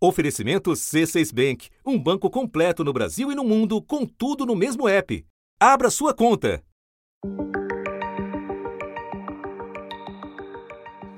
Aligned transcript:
Oferecimento 0.00 0.70
C6 0.70 1.34
Bank, 1.34 1.70
um 1.84 1.98
banco 1.98 2.30
completo 2.30 2.84
no 2.84 2.92
Brasil 2.92 3.32
e 3.32 3.34
no 3.34 3.42
mundo, 3.42 3.82
com 3.82 4.06
tudo 4.06 4.46
no 4.46 4.54
mesmo 4.54 4.88
app. 4.88 5.26
Abra 5.58 5.90
sua 5.90 6.14
conta. 6.14 6.62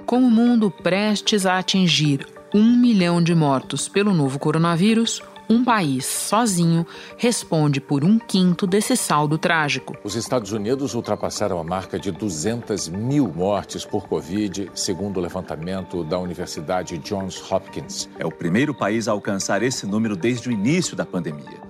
Com 0.07 0.21
o 0.21 0.31
mundo 0.31 0.71
prestes 0.71 1.45
a 1.45 1.59
atingir 1.59 2.27
um 2.55 2.75
milhão 2.75 3.23
de 3.23 3.35
mortos 3.35 3.87
pelo 3.87 4.15
novo 4.15 4.39
coronavírus, 4.39 5.21
um 5.51 5.65
país 5.65 6.07
sozinho 6.07 6.87
responde 7.19 7.81
por 7.81 8.05
um 8.05 8.19
quinto 8.19 8.69
desse 8.69 8.97
saldo 8.97 9.37
trágico. 9.37 9.97
Os 10.05 10.15
Estados 10.15 10.53
Unidos 10.53 10.95
ultrapassaram 10.95 11.59
a 11.59 11.65
marca 11.65 11.99
de 11.99 12.13
200 12.13 12.89
mil 12.89 13.27
mortes 13.27 13.85
por 13.85 14.07
Covid, 14.07 14.71
segundo 14.75 15.17
o 15.17 15.21
levantamento 15.21 16.05
da 16.05 16.19
Universidade 16.19 16.97
Johns 16.99 17.43
Hopkins. 17.51 18.09
É 18.17 18.25
o 18.25 18.31
primeiro 18.31 18.73
país 18.73 19.09
a 19.09 19.13
alcançar 19.13 19.61
esse 19.63 19.85
número 19.85 20.15
desde 20.17 20.49
o 20.49 20.53
início 20.53 20.97
da 20.97 21.05
pandemia. 21.05 21.61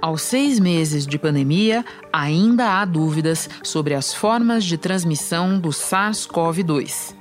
Aos 0.00 0.22
seis 0.22 0.58
meses 0.58 1.06
de 1.06 1.18
pandemia, 1.18 1.84
ainda 2.12 2.80
há 2.80 2.84
dúvidas 2.84 3.48
sobre 3.62 3.94
as 3.94 4.12
formas 4.12 4.64
de 4.64 4.76
transmissão 4.76 5.58
do 5.58 5.70
SARS-CoV-2. 5.70 7.14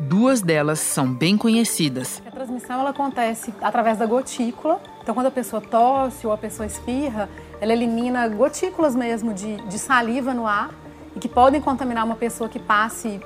Duas 0.00 0.40
delas 0.40 0.80
são 0.80 1.12
bem 1.12 1.36
conhecidas. 1.36 2.22
Transmissão 2.42 2.80
ela 2.80 2.90
acontece 2.90 3.54
através 3.62 3.98
da 3.98 4.04
gotícula. 4.04 4.80
Então, 5.00 5.14
quando 5.14 5.26
a 5.26 5.30
pessoa 5.30 5.62
tosse 5.62 6.26
ou 6.26 6.32
a 6.32 6.36
pessoa 6.36 6.66
espirra, 6.66 7.28
ela 7.60 7.72
elimina 7.72 8.26
gotículas 8.26 8.96
mesmo 8.96 9.32
de, 9.32 9.58
de 9.68 9.78
saliva 9.78 10.34
no 10.34 10.44
ar 10.44 10.70
e 11.14 11.20
que 11.20 11.28
podem 11.28 11.60
contaminar 11.60 12.04
uma 12.04 12.16
pessoa 12.16 12.50
que 12.50 12.58
passe 12.58 13.20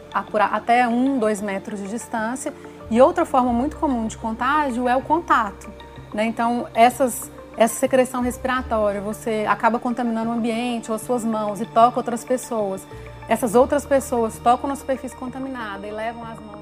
até 0.52 0.86
um, 0.86 1.18
dois 1.18 1.40
metros 1.40 1.80
de 1.80 1.88
distância. 1.88 2.52
E 2.90 3.00
outra 3.00 3.24
forma 3.24 3.54
muito 3.54 3.78
comum 3.78 4.06
de 4.06 4.18
contágio 4.18 4.86
é 4.86 4.94
o 4.94 5.00
contato. 5.00 5.72
Né? 6.12 6.26
Então, 6.26 6.68
essas, 6.74 7.30
essa 7.56 7.74
secreção 7.74 8.20
respiratória, 8.20 9.00
você 9.00 9.46
acaba 9.48 9.78
contaminando 9.78 10.28
o 10.28 10.34
ambiente 10.34 10.90
ou 10.90 10.94
as 10.94 11.00
suas 11.00 11.24
mãos 11.24 11.58
e 11.58 11.64
toca 11.64 11.98
outras 11.98 12.22
pessoas. 12.22 12.86
Essas 13.30 13.54
outras 13.54 13.86
pessoas 13.86 14.38
tocam 14.38 14.68
na 14.68 14.76
superfície 14.76 15.16
contaminada 15.16 15.86
e 15.86 15.90
levam 15.90 16.22
as 16.22 16.38
mãos 16.38 16.55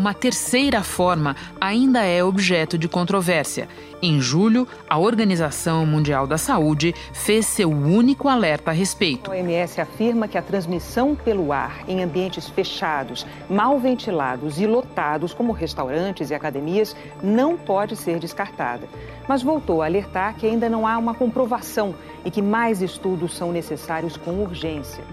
uma 0.00 0.14
terceira 0.14 0.82
forma 0.82 1.36
ainda 1.60 2.02
é 2.02 2.24
objeto 2.24 2.78
de 2.78 2.88
controvérsia. 2.88 3.68
Em 4.00 4.18
julho, 4.18 4.66
a 4.88 4.96
Organização 4.96 5.84
Mundial 5.84 6.26
da 6.26 6.38
Saúde 6.38 6.94
fez 7.12 7.44
seu 7.44 7.68
único 7.68 8.26
alerta 8.26 8.70
a 8.70 8.72
respeito. 8.72 9.30
A 9.30 9.34
OMS 9.34 9.78
afirma 9.78 10.26
que 10.26 10.38
a 10.38 10.42
transmissão 10.42 11.14
pelo 11.14 11.52
ar 11.52 11.84
em 11.86 12.02
ambientes 12.02 12.48
fechados, 12.48 13.26
mal 13.46 13.78
ventilados 13.78 14.58
e 14.58 14.66
lotados, 14.66 15.34
como 15.34 15.52
restaurantes 15.52 16.30
e 16.30 16.34
academias, 16.34 16.96
não 17.22 17.58
pode 17.58 17.94
ser 17.94 18.18
descartada. 18.18 18.88
Mas 19.28 19.42
voltou 19.42 19.82
a 19.82 19.84
alertar 19.84 20.34
que 20.34 20.46
ainda 20.46 20.70
não 20.70 20.86
há 20.86 20.96
uma 20.96 21.12
comprovação 21.12 21.94
e 22.24 22.30
que 22.30 22.40
mais 22.40 22.80
estudos 22.80 23.36
são 23.36 23.52
necessários 23.52 24.16
com 24.16 24.42
urgência. 24.42 25.04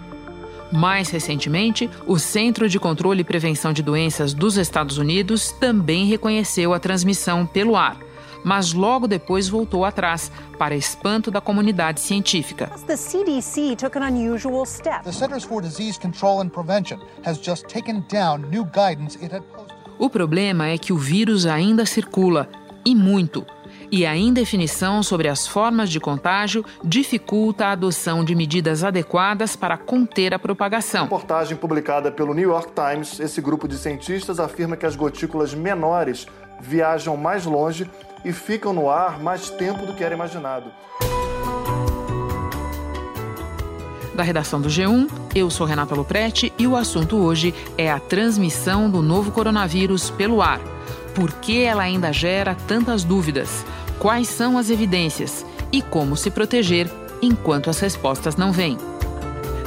Mais 0.72 1.10
recentemente, 1.10 1.90
o 2.06 2.20
Centro 2.20 2.68
de 2.68 2.80
Controle 2.80 3.22
e 3.22 3.23
Prevenção 3.23 3.72
de 3.72 3.82
Doenças 3.82 4.34
dos 4.34 4.58
Estados 4.58 4.98
Unidos 4.98 5.52
também 5.52 6.06
reconheceu 6.06 6.73
a 6.73 6.80
transmissão 6.80 7.46
pelo 7.46 7.76
ar, 7.76 7.98
mas 8.44 8.73
logo 8.73 9.08
depois 9.08 9.48
voltou 9.48 9.86
atrás, 9.86 10.32
para 10.58 10.76
espanto 10.76 11.32
da 11.32 11.40
comunidade 11.40 12.02
científica. 12.02 12.72
The 12.86 12.98
CDC 12.98 13.76
took 13.78 13.98
an 13.98 14.08
unusual 14.08 14.66
step. 14.66 15.04
The 15.04 15.12
Centers 15.12 15.44
for 15.44 15.62
Disease 15.62 16.00
Control 16.00 16.42
and 16.42 16.50
Prevention 16.50 17.00
has 17.26 17.38
just 17.38 17.66
taken 17.68 18.04
down 18.12 18.50
new 18.50 18.66
guidance 18.66 19.18
it 19.23 19.34
had 19.34 19.44
posted. 19.54 19.78
O 20.00 20.10
problema 20.10 20.68
é 20.68 20.78
que 20.78 20.94
o 20.94 20.98
vírus 20.98 21.45
ainda 21.45 21.86
circula, 21.86 22.48
e 22.86 22.94
muito 22.94 23.45
e 23.91 24.05
a 24.05 24.16
indefinição 24.16 25.02
sobre 25.02 25.27
as 25.27 25.47
formas 25.47 25.89
de 25.89 25.99
contágio 25.99 26.66
dificulta 26.83 27.67
a 27.67 27.71
adoção 27.71 28.23
de 28.23 28.35
medidas 28.35 28.83
adequadas 28.83 29.55
para 29.55 29.77
conter 29.77 30.33
a 30.33 30.39
propagação. 30.39 31.02
Em 31.02 31.03
reportagem 31.03 31.58
publicada 31.58 32.11
pelo 32.11 32.33
New 32.33 32.49
York 32.49 32.71
Times, 32.73 33.20
esse 33.20 33.42
grupo 33.42 33.67
de 33.67 33.77
cientistas 33.77 34.39
afirma 34.39 34.76
que 34.76 34.86
as 34.86 34.95
gotículas 34.95 35.53
menores 35.53 36.27
viajam 36.59 37.15
mais 37.15 37.45
longe 37.45 37.89
e 38.26 38.33
ficam 38.33 38.73
no 38.73 38.89
ar 38.89 39.20
mais 39.20 39.49
tempo 39.49 39.86
do 39.86 39.93
que 39.93 40.03
era 40.03 40.14
imaginado. 40.14 40.71
Da 44.14 44.23
redação 44.23 44.59
do 44.59 44.67
G1, 44.67 45.08
eu 45.36 45.47
sou 45.52 45.67
Renata 45.67 45.93
Loprete 45.93 46.52
e 46.58 46.65
o 46.65 46.76
assunto 46.76 47.17
hoje 47.17 47.53
é 47.77 47.92
a 47.92 47.99
transmissão 47.99 48.89
do 48.89 49.03
novo 49.03 49.31
coronavírus 49.31 50.09
pelo 50.09 50.42
ar. 50.42 50.59
Por 51.17 51.33
que 51.33 51.64
ela 51.64 51.83
ainda 51.83 52.14
gera 52.14 52.55
tantas 52.67 53.04
dúvidas? 53.04 53.66
quais 54.00 54.28
são 54.28 54.58
as 54.58 54.70
evidências 54.70 55.45
e 55.72 55.82
como 55.82 56.16
se 56.16 56.30
proteger 56.30 56.89
enquanto 57.22 57.70
as 57.70 57.80
respostas 57.80 58.36
não 58.36 58.52
vêm. 58.52 58.78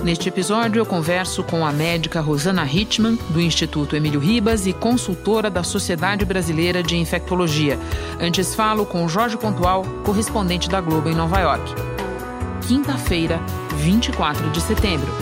Neste 0.03 0.31
episódio, 0.31 0.81
eu 0.81 0.87
converso 0.87 1.45
com 1.45 1.67
a 1.67 1.71
médica 1.71 2.23
Rosana 2.23 2.65
Hitman, 2.65 3.19
do 3.29 3.41
Instituto 3.41 3.95
Emílio 3.95 4.19
Ribas 4.19 4.67
e 4.67 4.73
consultora 4.73 5.51
da 5.51 5.63
Sociedade 5.63 6.25
Brasileira 6.25 6.83
de 6.83 6.97
Infectologia. 6.97 7.79
Antes, 8.19 8.55
falo 8.55 8.87
com 8.87 9.07
Jorge 9.09 9.37
Pontual, 9.37 9.85
correspondente 10.03 10.71
da 10.71 10.81
Globo 10.81 11.11
em 11.11 11.15
Nova 11.15 11.39
York. 11.41 11.75
Quinta-feira, 12.67 13.39
24 13.77 14.49
de 14.51 14.61
setembro. 14.63 15.13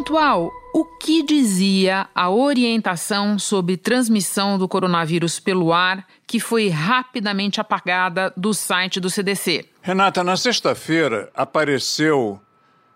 Pontual, 0.00 0.50
o 0.72 0.82
que 0.82 1.22
dizia 1.22 2.08
a 2.14 2.30
orientação 2.30 3.38
sobre 3.38 3.76
transmissão 3.76 4.56
do 4.56 4.66
coronavírus 4.66 5.38
pelo 5.38 5.74
ar 5.74 6.06
que 6.26 6.40
foi 6.40 6.70
rapidamente 6.70 7.60
apagada 7.60 8.32
do 8.34 8.54
site 8.54 8.98
do 8.98 9.10
CDC? 9.10 9.66
Renata, 9.82 10.24
na 10.24 10.38
sexta-feira 10.38 11.30
apareceu 11.34 12.40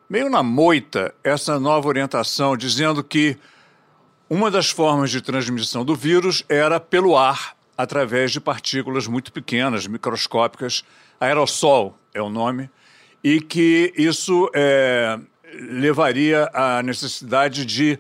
meio 0.08 0.30
na 0.30 0.42
moita 0.42 1.14
essa 1.22 1.60
nova 1.60 1.88
orientação 1.88 2.56
dizendo 2.56 3.04
que 3.04 3.36
uma 4.30 4.50
das 4.50 4.70
formas 4.70 5.10
de 5.10 5.20
transmissão 5.20 5.84
do 5.84 5.94
vírus 5.94 6.42
era 6.48 6.80
pelo 6.80 7.18
ar, 7.18 7.54
através 7.76 8.32
de 8.32 8.40
partículas 8.40 9.06
muito 9.06 9.30
pequenas, 9.30 9.86
microscópicas, 9.86 10.82
aerossol 11.20 11.98
é 12.14 12.22
o 12.22 12.30
nome, 12.30 12.70
e 13.22 13.42
que 13.42 13.92
isso 13.94 14.50
é, 14.54 15.18
levaria 15.58 16.50
à 16.52 16.82
necessidade 16.82 17.64
de 17.64 17.98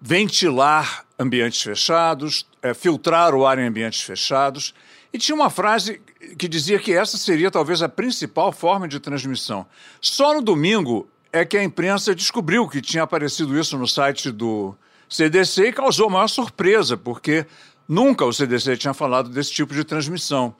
ventilar 0.00 1.04
ambientes 1.18 1.60
fechados, 1.62 2.46
é, 2.62 2.72
filtrar 2.72 3.34
o 3.34 3.46
ar 3.46 3.58
em 3.58 3.66
ambientes 3.66 4.02
fechados. 4.02 4.74
E 5.12 5.18
tinha 5.18 5.34
uma 5.34 5.50
frase 5.50 6.00
que 6.38 6.46
dizia 6.46 6.78
que 6.78 6.92
essa 6.92 7.16
seria 7.16 7.50
talvez 7.50 7.82
a 7.82 7.88
principal 7.88 8.52
forma 8.52 8.86
de 8.86 9.00
transmissão. 9.00 9.66
Só 10.00 10.34
no 10.34 10.42
domingo 10.42 11.08
é 11.32 11.44
que 11.44 11.56
a 11.56 11.64
imprensa 11.64 12.14
descobriu 12.14 12.68
que 12.68 12.80
tinha 12.80 13.02
aparecido 13.02 13.58
isso 13.58 13.76
no 13.76 13.86
site 13.86 14.30
do 14.30 14.74
CDC 15.08 15.68
e 15.68 15.72
causou 15.72 16.10
maior 16.10 16.28
surpresa, 16.28 16.96
porque 16.96 17.46
nunca 17.88 18.24
o 18.24 18.32
CDC 18.32 18.76
tinha 18.76 18.94
falado 18.94 19.30
desse 19.30 19.52
tipo 19.52 19.74
de 19.74 19.84
transmissão. 19.84 20.54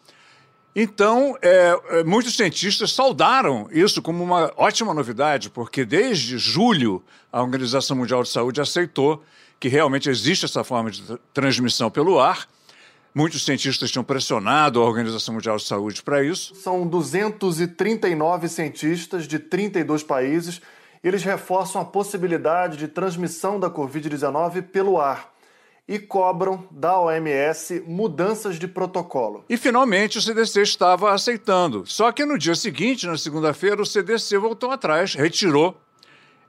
Então, 0.81 1.37
é, 1.43 1.77
é, 1.89 2.05
muitos 2.05 2.37
cientistas 2.37 2.93
saudaram 2.93 3.69
isso 3.73 4.01
como 4.01 4.23
uma 4.23 4.53
ótima 4.57 4.95
novidade, 4.95 5.51
porque 5.51 5.85
desde 5.85 6.39
julho 6.39 7.03
a 7.33 7.43
Organização 7.43 7.97
Mundial 7.97 8.23
de 8.23 8.29
Saúde 8.29 8.61
aceitou 8.61 9.21
que 9.59 9.67
realmente 9.67 10.09
existe 10.09 10.45
essa 10.45 10.63
forma 10.63 10.89
de 10.89 11.03
transmissão 11.35 11.91
pelo 11.91 12.21
ar. 12.21 12.47
Muitos 13.13 13.45
cientistas 13.45 13.91
tinham 13.91 14.05
pressionado 14.05 14.81
a 14.81 14.85
Organização 14.85 15.35
Mundial 15.35 15.57
de 15.57 15.65
Saúde 15.65 16.01
para 16.01 16.23
isso. 16.23 16.55
São 16.55 16.87
239 16.87 18.49
cientistas 18.49 19.27
de 19.27 19.41
32 19.41 20.05
países. 20.05 20.61
Eles 21.03 21.25
reforçam 21.25 21.81
a 21.81 21.85
possibilidade 21.85 22.77
de 22.77 22.87
transmissão 22.87 23.59
da 23.59 23.69
Covid-19 23.69 24.63
pelo 24.63 25.01
ar 25.01 25.29
e 25.89 25.99
cobram 25.99 26.69
da 26.71 27.01
OMS 27.01 27.83
mudanças 27.87 28.59
de 28.59 28.69
protocolo. 28.69 29.45
E 29.49 29.57
finalmente 29.57 30.19
o 30.19 30.23
CDC 30.23 30.61
estava 30.61 31.13
aceitando. 31.13 31.87
Só 31.87 32.13
que 32.13 32.27
no 32.27 32.37
dia 32.37 32.55
seguinte, 32.55 33.07
na 33.07 33.17
segunda-feira, 33.17 33.81
o 33.81 33.87
CDC 33.87 34.37
voltou 34.37 34.71
atrás, 34.71 35.15
retirou 35.15 35.81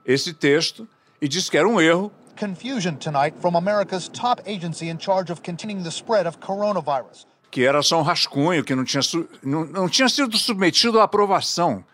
esse 0.04 0.34
texto 0.34 0.86
e 1.22 1.26
disse 1.26 1.50
que 1.50 1.56
era 1.56 1.66
um 1.66 1.80
erro. 1.80 2.12
Confusion 2.38 2.94
tonight 2.94 3.34
from 3.40 3.56
America's 3.56 4.08
top 4.08 4.42
agency 4.46 4.88
in 4.88 4.98
charge 4.98 5.32
of 5.32 5.40
containing 5.40 5.82
the 5.82 5.88
spread 5.88 6.28
of 6.28 6.38
coronavirus. 6.38 7.26
Que 7.50 7.64
era 7.64 7.82
só 7.82 7.98
um 7.98 8.02
rascunho, 8.02 8.62
que 8.62 8.74
não 8.74 8.84
tinha, 8.84 9.02
não, 9.42 9.64
não 9.64 9.88
tinha 9.88 10.08
sido 10.08 10.36
submetido 10.36 11.00
à 11.00 11.04
aprovação 11.04 11.84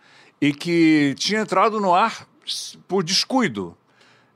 e 0.40 0.52
que 0.52 1.14
tinha 1.16 1.40
entrado 1.40 1.80
no 1.80 1.94
ar 1.94 2.28
por 2.86 3.02
descuido 3.02 3.76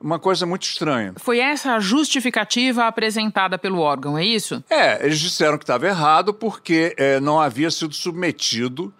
uma 0.00 0.19
coisa 0.19 0.47
muito 0.47 0.62
estranha. 0.62 1.12
Foi 1.17 1.38
essa 1.38 1.75
a 1.75 1.81
justificativa 1.81 2.87
apresentada 2.87 3.58
pelo 3.58 3.81
órgão, 3.81 4.17
é 4.17 4.25
isso? 4.25 4.64
É, 4.70 5.05
eles 5.05 5.19
disseram 5.19 5.58
que 5.58 5.64
estava 5.64 5.87
errado 5.87 6.32
porque 6.32 6.94
é, 6.97 7.20
não 7.20 7.38
havia 7.38 7.70
sido 7.70 7.94
submetido 7.94 8.93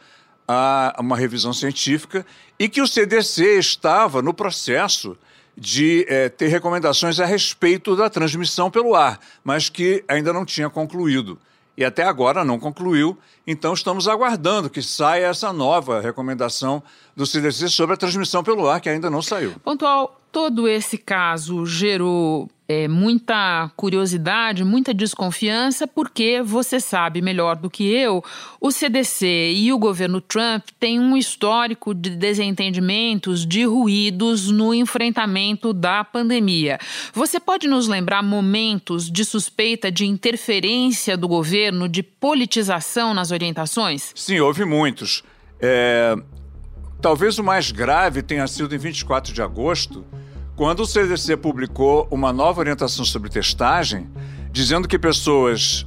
a 0.47 0.97
uma 0.99 1.17
revisão 1.17 1.53
científica 1.53 2.27
e 2.59 2.69
que 2.69 2.83
o 2.83 2.87
CDC 2.87 3.59
estava 3.59 4.21
no 4.21 4.35
processo 4.35 5.17
de 5.57 6.05
é, 6.09 6.29
ter 6.29 6.49
recomendações 6.49 7.19
a 7.21 7.25
respeito 7.25 7.97
da 7.97 8.11
transmissão 8.11 8.71
pelo 8.71 8.95
ar, 8.95 9.19
mas 9.43 9.69
que 9.69 10.05
ainda 10.09 10.33
não 10.33 10.45
tinha 10.45 10.69
concluído. 10.69 11.39
E 11.77 11.85
até 11.85 12.05
agora 12.05 12.45
não 12.45 12.59
concluiu, 12.59 13.17
então 13.51 13.75
estamos 13.75 14.07
aguardando 14.07 14.71
que 14.71 14.81
saia 14.81 15.27
essa 15.27 15.53
nova 15.53 16.01
recomendação 16.01 16.81
do 17.17 17.27
CDC 17.27 17.69
sobre 17.69 17.95
a 17.95 17.97
transmissão 17.97 18.45
pelo 18.45 18.69
ar, 18.69 18.81
que 18.81 18.89
ainda 18.89 19.11
não 19.11 19.21
saiu. 19.21 19.55
Pontual, 19.65 20.21
todo 20.31 20.69
esse 20.69 20.97
caso 20.97 21.67
gerou 21.67 22.49
é, 22.71 22.87
muita 22.87 23.69
curiosidade, 23.75 24.63
muita 24.63 24.95
desconfiança, 24.95 25.89
porque 25.89 26.41
você 26.41 26.79
sabe 26.79 27.21
melhor 27.21 27.57
do 27.57 27.69
que 27.69 27.83
eu, 27.83 28.23
o 28.61 28.71
CDC 28.71 29.55
e 29.57 29.73
o 29.73 29.79
governo 29.79 30.21
Trump 30.21 30.67
têm 30.79 31.01
um 31.01 31.17
histórico 31.17 31.93
de 31.93 32.11
desentendimentos, 32.11 33.45
de 33.45 33.65
ruídos 33.65 34.49
no 34.53 34.73
enfrentamento 34.73 35.73
da 35.73 36.05
pandemia. 36.05 36.79
Você 37.13 37.41
pode 37.41 37.67
nos 37.67 37.89
lembrar 37.89 38.23
momentos 38.23 39.11
de 39.11 39.25
suspeita 39.25 39.91
de 39.91 40.07
interferência 40.07 41.17
do 41.17 41.27
governo, 41.27 41.89
de 41.89 42.05
politização 42.05 43.13
nas 43.13 43.33
orientações? 43.41 44.13
Sim, 44.15 44.41
houve 44.41 44.65
muitos. 44.65 45.23
É, 45.59 46.15
talvez 47.01 47.39
o 47.39 47.45
mais 47.45 47.71
grave 47.73 48.23
tenha 48.23 48.47
sido 48.47 48.75
em 48.75 48.79
24 48.79 49.33
de 49.33 49.43
agosto 49.43 50.05
quando 50.57 50.81
o 50.81 50.87
CDC 50.87 51.39
publicou 51.39 52.07
uma 52.11 52.33
nova 52.33 52.61
orientação 52.61 53.05
sobre 53.05 53.31
testagem, 53.31 54.11
dizendo 54.53 54.87
que 54.87 54.99
pessoas 54.99 55.87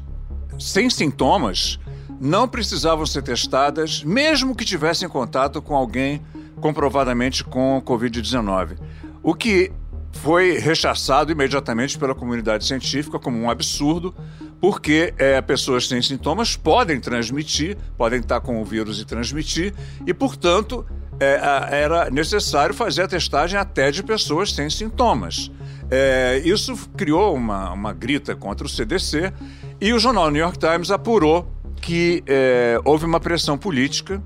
sem 0.60 0.90
sintomas 0.90 1.80
não 2.20 2.48
precisavam 2.48 3.06
ser 3.06 3.22
testadas, 3.22 4.04
mesmo 4.04 4.56
que 4.56 4.66
tivessem 4.66 5.08
contato 5.08 5.62
com 5.62 5.76
alguém 5.76 6.22
comprovadamente 6.60 7.44
com 7.44 7.82
Covid-19. 7.86 8.78
O 9.22 9.36
que 9.36 9.72
foi 10.14 10.58
rechaçado 10.58 11.32
imediatamente 11.32 11.98
pela 11.98 12.16
comunidade 12.16 12.66
científica 12.66 13.20
como 13.20 13.38
um 13.38 13.50
absurdo, 13.50 14.16
porque 14.60 15.14
é, 15.18 15.42
pessoas 15.42 15.88
sem 15.88 16.02
sintomas 16.02 16.56
podem 16.56 17.00
transmitir, 17.00 17.78
podem 17.98 18.20
estar 18.20 18.42
com 18.42 18.62
o 18.62 18.66
vírus 18.66 19.00
e 19.00 19.06
transmitir, 19.06 19.74
e, 20.06 20.14
portanto, 20.14 20.86
é, 21.20 21.40
era 21.72 22.10
necessário 22.10 22.74
fazer 22.74 23.04
a 23.04 23.08
testagem 23.08 23.60
até 23.60 23.92
de 23.92 24.04
pessoas 24.04 24.54
sem 24.54 24.70
sintomas. 24.70 25.52
É, 25.92 26.42
isso 26.44 26.76
criou 26.96 27.36
uma, 27.36 27.72
uma 27.72 27.94
grita 27.94 28.36
contra 28.36 28.66
o 28.66 28.70
CDC 28.70 29.32
e 29.80 29.94
o 29.94 30.00
jornal 30.00 30.32
New 30.32 30.42
York 30.42 30.58
Times 30.58 30.90
apurou 30.90 31.48
que 31.82 32.24
é, 32.26 32.80
houve 32.86 33.06
uma 33.06 33.20
pressão 33.20 33.58
política, 33.58 34.24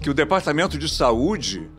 que 0.00 0.10
o 0.10 0.14
Departamento 0.14 0.76
de 0.76 0.88
Saúde 0.88 1.70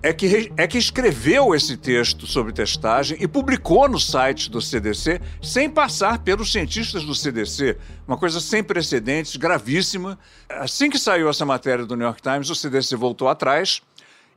é 0.00 0.12
que, 0.12 0.52
é 0.56 0.66
que 0.66 0.78
escreveu 0.78 1.54
esse 1.54 1.76
texto 1.76 2.24
sobre 2.26 2.52
testagem 2.52 3.16
e 3.20 3.26
publicou 3.26 3.88
no 3.88 3.98
site 3.98 4.48
do 4.48 4.60
CDC 4.60 5.20
sem 5.42 5.68
passar 5.68 6.20
pelos 6.20 6.52
cientistas 6.52 7.02
do 7.02 7.14
CDC. 7.14 7.76
Uma 8.06 8.16
coisa 8.16 8.40
sem 8.40 8.62
precedentes, 8.62 9.34
gravíssima. 9.34 10.16
Assim 10.48 10.88
que 10.88 10.98
saiu 10.98 11.28
essa 11.28 11.44
matéria 11.44 11.84
do 11.84 11.96
New 11.96 12.06
York 12.06 12.22
Times, 12.22 12.48
o 12.48 12.54
CDC 12.54 12.94
voltou 12.94 13.28
atrás 13.28 13.82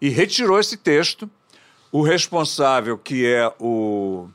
e 0.02 0.10
retirou 0.10 0.60
esse 0.60 0.78
texto. 0.78 1.30
O 1.92 2.02
responsável, 2.02 2.98
que 2.98 3.26
é 3.26 3.52
o. 3.60 4.28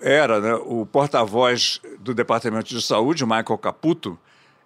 Era 0.00 0.40
né, 0.40 0.54
o 0.54 0.84
porta-voz 0.84 1.80
do 2.00 2.14
Departamento 2.14 2.68
de 2.68 2.80
Saúde, 2.82 3.24
Michael 3.24 3.58
Caputo, 3.58 4.18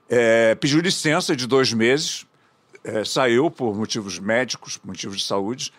é, 0.09 0.55
pediu 0.55 0.81
licença 0.81 1.37
de 1.37 1.47
dois 1.47 1.73
meses 1.73 2.28
é, 2.89 3.05
saiu 3.05 3.51
por 3.51 3.77
motivos 3.77 4.19
médicos, 4.19 4.81
motivos 4.83 5.19
de 5.19 5.25
saúde. 5.25 5.73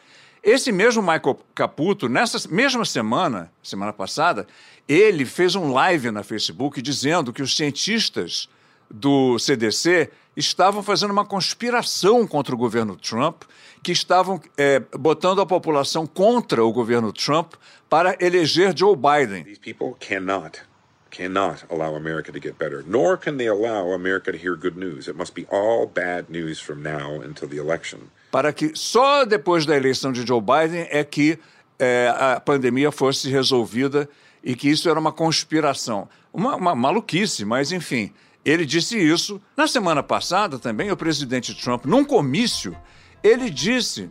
Esse 0.43 0.71
mesmo 0.71 1.01
Michael 1.01 1.39
Caputo, 1.55 2.07
nessa 2.07 2.47
mesma 2.49 2.85
semana, 2.85 3.51
semana 3.63 3.91
passada, 3.91 4.47
ele 4.87 5.25
fez 5.25 5.55
um 5.55 5.73
live 5.73 6.11
na 6.11 6.23
Facebook 6.23 6.81
dizendo 6.81 7.33
que 7.33 7.41
os 7.41 7.57
cientistas 7.57 8.47
do 8.89 9.37
CDC 9.39 10.09
estavam 10.37 10.83
fazendo 10.83 11.11
uma 11.11 11.25
conspiração 11.25 12.25
contra 12.25 12.53
o 12.53 12.57
governo 12.57 12.95
Trump, 12.95 13.43
que 13.83 13.91
estavam 13.91 14.39
é, 14.55 14.79
botando 14.97 15.41
a 15.41 15.45
população 15.45 16.05
contra 16.05 16.63
o 16.63 16.71
governo 16.71 17.11
Trump 17.11 17.55
para 17.89 18.15
eleger 18.19 18.77
Joe 18.77 18.95
Biden. 18.95 19.43
These 19.43 19.59
people 19.59 19.95
cannot 19.99 20.61
cannot 21.09 21.63
allow 21.69 21.95
America 21.95 22.31
to 22.31 22.39
get 22.39 22.57
better, 22.57 22.83
nor 22.87 23.17
can 23.17 23.37
they 23.37 23.47
allow 23.47 23.93
America 23.93 24.31
to 24.31 24.37
hear 24.37 24.55
good 24.55 24.77
news. 24.77 25.07
It 25.07 25.15
must 25.17 25.33
be 25.33 25.45
all 25.51 25.85
bad 25.85 26.29
news 26.29 26.59
from 26.59 26.81
now 26.81 27.21
until 27.21 27.47
the 27.47 27.57
election. 27.57 27.99
Para 28.31 28.53
que 28.53 28.71
só 28.75 29.25
depois 29.25 29.65
da 29.65 29.75
eleição 29.75 30.11
de 30.11 30.25
Joe 30.25 30.41
Biden 30.41 30.87
é 30.89 31.03
que 31.03 31.39
é, 31.79 32.13
a 32.15 32.39
pandemia 32.39 32.91
fosse 32.91 33.29
resolvida 33.29 34.07
e 34.43 34.55
que 34.55 34.69
isso 34.69 34.89
era 34.89 34.99
uma 34.99 35.11
conspiração. 35.11 36.07
Uma, 36.31 36.55
uma 36.55 36.75
maluquice, 36.75 37.43
mas 37.45 37.71
enfim. 37.71 38.13
Ele 38.45 38.65
disse 38.65 38.97
isso. 38.97 39.41
Na 39.55 39.67
semana 39.67 40.03
passada 40.03 40.59
também, 40.59 40.91
o 40.91 40.97
presidente 40.97 41.53
Trump, 41.55 41.85
num 41.85 42.05
comício, 42.05 42.75
ele 43.23 43.49
disse 43.49 44.09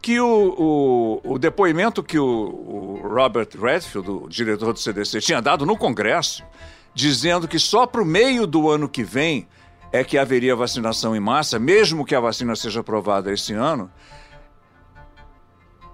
que 0.00 0.18
o, 0.18 1.20
o, 1.24 1.34
o 1.34 1.38
depoimento 1.38 2.02
que 2.02 2.18
o, 2.18 2.24
o, 2.24 3.00
Robert 3.06 3.48
Redfield, 3.60 4.10
o 4.10 4.28
diretor 4.28 4.72
do 4.72 4.78
CDC, 4.78 5.20
tinha 5.20 5.42
dado 5.42 5.66
no 5.66 5.76
Congresso, 5.76 6.42
dizendo 6.94 7.46
que 7.46 7.58
só 7.58 7.86
para 7.86 8.02
o 8.02 8.04
meio 8.04 8.46
do 8.46 8.70
ano 8.70 8.88
que 8.88 9.04
vem 9.04 9.46
é 9.92 10.02
que 10.02 10.16
haveria 10.16 10.56
vacinação 10.56 11.14
em 11.14 11.20
massa, 11.20 11.58
mesmo 11.58 12.04
que 12.04 12.14
a 12.14 12.20
vacina 12.20 12.56
seja 12.56 12.80
aprovada 12.80 13.32
esse 13.32 13.52
ano, 13.52 13.90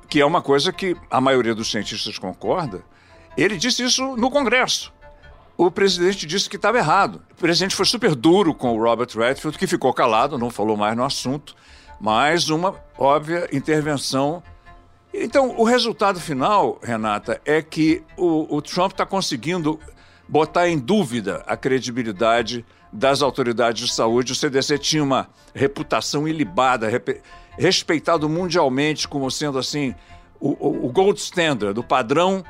que 0.09 0.21
é 0.21 0.27
uma 0.27 0.41
coisa 0.41 0.73
que 0.73 0.97
a 1.11 1.21
maioria 1.21 1.55
dos 1.55 1.71
cientistas 1.71 2.19
concorda, 2.19 2.85
ele 3.37 3.57
disse 3.57 3.83
isso 3.83 4.17
no 4.17 4.31
Congresso. 4.31 4.93
O 5.57 5.71
presidente 5.71 6.27
disse 6.27 6.49
que 6.51 6.57
estava 6.57 6.77
errado. 6.77 7.23
O 7.33 7.37
presidente 7.37 7.75
foi 7.75 7.87
super 7.87 8.15
duro 8.15 8.55
com 8.55 8.77
o 8.77 8.83
Robert 8.83 9.09
Redfield, 9.17 9.59
que 9.59 9.67
ficou 9.67 9.93
calado, 9.93 10.39
não 10.39 10.51
falou 10.51 10.77
mais 10.77 10.95
no 10.97 11.03
assunto 11.03 11.57
mais 12.01 12.51
uma 12.51 12.75
óbvia 12.99 13.49
intervenção. 13.53 14.43
Então, 15.13 15.55
o 15.59 15.65
resultado 15.65 16.21
final, 16.21 16.79
Renata, 16.83 17.41
é 17.45 17.63
que 17.63 18.03
o, 18.17 18.57
o 18.57 18.61
Trump 18.61 18.93
está 18.93 19.07
conseguindo 19.07 19.81
botar 20.29 20.69
em 20.69 20.79
dúvida 20.79 21.43
a 21.47 21.57
credibilidade 21.57 22.65
das 22.93 23.23
autoridades 23.23 23.89
de 23.89 23.95
saúde. 23.95 24.33
O 24.33 24.35
CDC 24.35 24.79
tinha 24.79 25.03
uma 25.03 25.29
reputação 25.55 26.27
ilibada, 26.27 26.89
respeitado 27.57 28.29
mundialmente 28.29 29.09
como 29.09 29.31
sendo 29.31 29.59
assim 29.59 29.95
o, 30.41 30.87
o 30.87 30.93
gold 30.93 31.19
standard, 31.19 31.79
o 31.79 31.83
padrão 31.83 32.45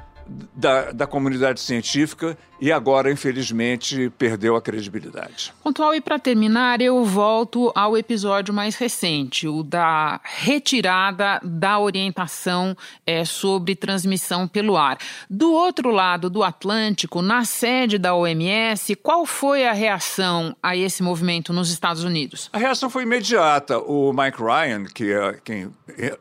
da, 0.54 0.92
da 0.92 1.06
comunidade 1.06 1.60
científica 1.60 2.36
e 2.60 2.72
agora, 2.72 3.12
infelizmente, 3.12 4.10
perdeu 4.18 4.56
a 4.56 4.62
credibilidade. 4.62 5.52
Pontual, 5.62 5.94
e 5.94 6.00
para 6.00 6.18
terminar, 6.18 6.80
eu 6.80 7.04
volto 7.04 7.70
ao 7.74 7.96
episódio 7.96 8.52
mais 8.52 8.76
recente, 8.76 9.46
o 9.46 9.62
da 9.62 10.18
retirada 10.24 11.38
da 11.42 11.78
orientação 11.78 12.74
é, 13.06 13.24
sobre 13.24 13.76
transmissão 13.76 14.48
pelo 14.48 14.76
ar. 14.76 14.98
Do 15.28 15.52
outro 15.52 15.90
lado 15.90 16.30
do 16.30 16.42
Atlântico, 16.42 17.20
na 17.20 17.44
sede 17.44 17.98
da 17.98 18.14
OMS, 18.14 18.94
qual 18.96 19.26
foi 19.26 19.66
a 19.66 19.72
reação 19.72 20.56
a 20.62 20.74
esse 20.74 21.02
movimento 21.02 21.52
nos 21.52 21.70
Estados 21.70 22.04
Unidos? 22.04 22.48
A 22.52 22.58
reação 22.58 22.88
foi 22.88 23.02
imediata. 23.02 23.78
O 23.78 24.12
Mike 24.12 24.42
Ryan, 24.42 24.84
que 24.84 25.12
é 25.12 25.38
quem 25.44 25.70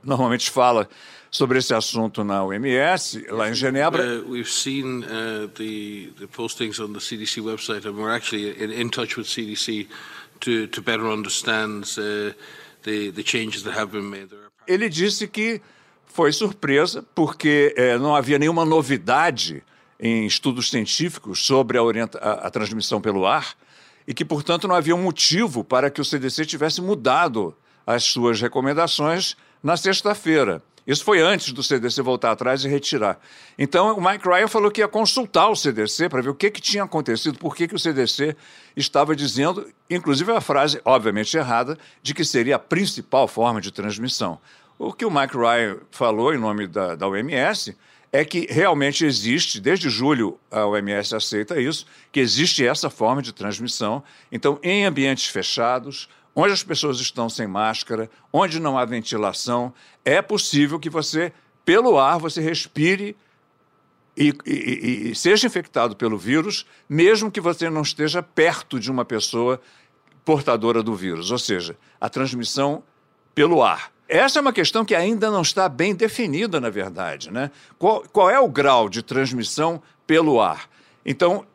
normalmente 0.04 0.52
fala 0.52 0.88
sobre 1.36 1.60
esse 1.60 1.74
assunto 1.74 2.24
na 2.24 2.46
OMS, 2.46 3.26
lá 3.30 3.50
em 3.50 3.54
Genebra. 3.54 4.02
Uh, 4.02 4.24
we've 4.26 4.50
seen 4.50 5.04
uh, 5.04 5.48
the, 5.56 6.14
the 6.18 6.28
postings 6.28 6.80
on 6.80 6.94
the 6.94 7.00
CDC 7.00 7.42
website 7.42 7.86
and 7.86 7.98
we're 7.98 8.16
actually 8.16 8.52
in, 8.58 8.72
in 8.72 8.90
touch 8.90 9.18
with 9.18 9.28
CDC 9.28 9.86
to, 10.40 10.66
to 10.68 10.82
better 10.82 11.12
understand 11.12 11.84
uh, 11.98 12.32
the, 12.84 13.12
the 13.12 13.22
changes 13.22 13.64
that 13.64 13.78
have 13.78 13.92
been 13.92 14.10
made. 14.10 14.30
Ele 14.66 14.88
disse 14.88 15.28
que 15.28 15.62
foi 16.06 16.32
surpresa 16.32 17.04
porque 17.14 17.74
eh, 17.76 17.98
não 17.98 18.16
havia 18.16 18.40
nenhuma 18.40 18.64
novidade 18.64 19.62
em 20.00 20.26
estudos 20.26 20.70
científicos 20.70 21.46
sobre 21.46 21.78
a, 21.78 21.82
a, 21.82 22.48
a 22.48 22.50
transmissão 22.50 23.02
pelo 23.02 23.26
ar 23.26 23.58
e 24.08 24.14
que, 24.14 24.24
portanto, 24.24 24.70
não 24.70 24.76
havia 24.76 24.96
um 24.96 25.04
motivo 25.04 25.66
para 25.66 25.90
que 25.92 26.00
o 26.00 26.06
CDC 26.06 26.46
tivesse 26.46 26.82
mudado 26.82 27.54
as 27.86 28.06
suas 28.06 28.40
recomendações 28.40 29.36
na 29.62 29.76
sexta-feira. 29.76 30.64
Isso 30.86 31.04
foi 31.04 31.20
antes 31.20 31.52
do 31.52 31.64
CDC 31.64 32.02
voltar 32.02 32.32
atrás 32.32 32.64
e 32.64 32.68
retirar. 32.68 33.20
Então, 33.58 33.98
o 33.98 34.02
Mike 34.02 34.28
Ryan 34.28 34.48
falou 34.48 34.70
que 34.70 34.82
ia 34.82 34.88
consultar 34.88 35.50
o 35.50 35.56
CDC 35.56 36.10
para 36.10 36.22
ver 36.22 36.30
o 36.30 36.36
que, 36.36 36.52
que 36.52 36.62
tinha 36.62 36.84
acontecido, 36.84 37.40
por 37.40 37.56
que, 37.56 37.68
que 37.68 37.76
o 37.76 37.80
CDC 37.80 38.36
estava 38.76 39.16
dizendo, 39.16 39.68
inclusive 39.90 40.32
a 40.32 40.40
frase, 40.40 40.80
obviamente 40.86 41.36
errada, 41.36 41.78
de 42.04 42.14
que 42.14 42.24
seria 42.24 42.58
a 42.58 42.60
principal 42.60 43.28
forma 43.28 43.60
de 43.60 43.72
transmissão. 43.72 44.40
O 44.78 44.94
que 44.94 45.06
o 45.06 45.12
Mike 45.12 45.36
Ryan 45.36 45.78
falou 45.90 46.34
em 46.34 46.38
nome 46.38 46.68
da, 46.68 46.96
da 46.96 47.08
OMS 47.08 47.76
é 48.12 48.24
que 48.24 48.48
realmente 48.50 49.06
existe, 49.06 49.60
desde 49.60 49.90
julho 49.90 50.40
a 50.52 50.66
OMS 50.66 51.16
aceita 51.16 51.60
isso, 51.60 51.86
que 52.12 52.20
existe 52.20 52.66
essa 52.66 52.90
forma 52.90 53.22
de 53.22 53.34
transmissão. 53.34 54.04
Então, 54.32 54.60
em 54.64 54.86
ambientes 54.86 55.26
fechados, 55.28 56.08
onde 56.36 56.52
as 56.52 56.64
pessoas 56.64 57.00
estão 57.00 57.30
sem 57.30 57.48
máscara, 57.48 58.10
onde 58.32 58.60
não 58.60 58.78
há 58.78 58.84
ventilação, 58.84 59.74
é 60.04 60.22
possível 60.22 60.80
que 60.80 60.90
você 60.90 61.32
pelo 61.64 61.98
ar 61.98 62.20
você 62.20 62.42
respire 62.42 63.16
e, 64.18 64.34
e, 64.46 65.10
e, 65.12 65.16
seja 65.16 65.48
infectado 65.48 65.96
pelo 65.96 66.18
vírus, 66.18 66.66
mesmo 66.88 67.32
que 67.32 67.42
você 67.42 67.70
não 67.70 67.82
esteja 67.82 68.22
perto 68.22 68.80
de 68.80 68.90
uma 68.92 69.04
pessoa 69.04 69.60
portadora 70.24 70.82
do 70.82 70.96
vírus, 70.96 71.32
ou 71.32 71.40
seja, 71.40 71.78
a 72.00 72.10
transmissão 72.10 72.84
pelo 73.34 73.64
ar. 73.64 73.92
Essa 74.08 74.40
é 74.40 74.42
uma 74.42 74.54
questão 74.54 74.86
que 74.86 74.96
ainda 74.96 75.32
não 75.32 75.42
está 75.42 75.68
bem 75.68 75.96
definida, 75.96 76.62
na 76.62 76.70
verdade. 76.70 77.32
Né? 77.32 77.52
Qual, 77.78 78.04
qual 78.12 78.30
é 78.30 78.40
o 78.40 78.48
grau 78.48 78.88
de 78.88 79.02
transmissão 79.02 79.82
pelo 80.06 80.40
ar? 80.40 80.70
Então, 81.06 81.46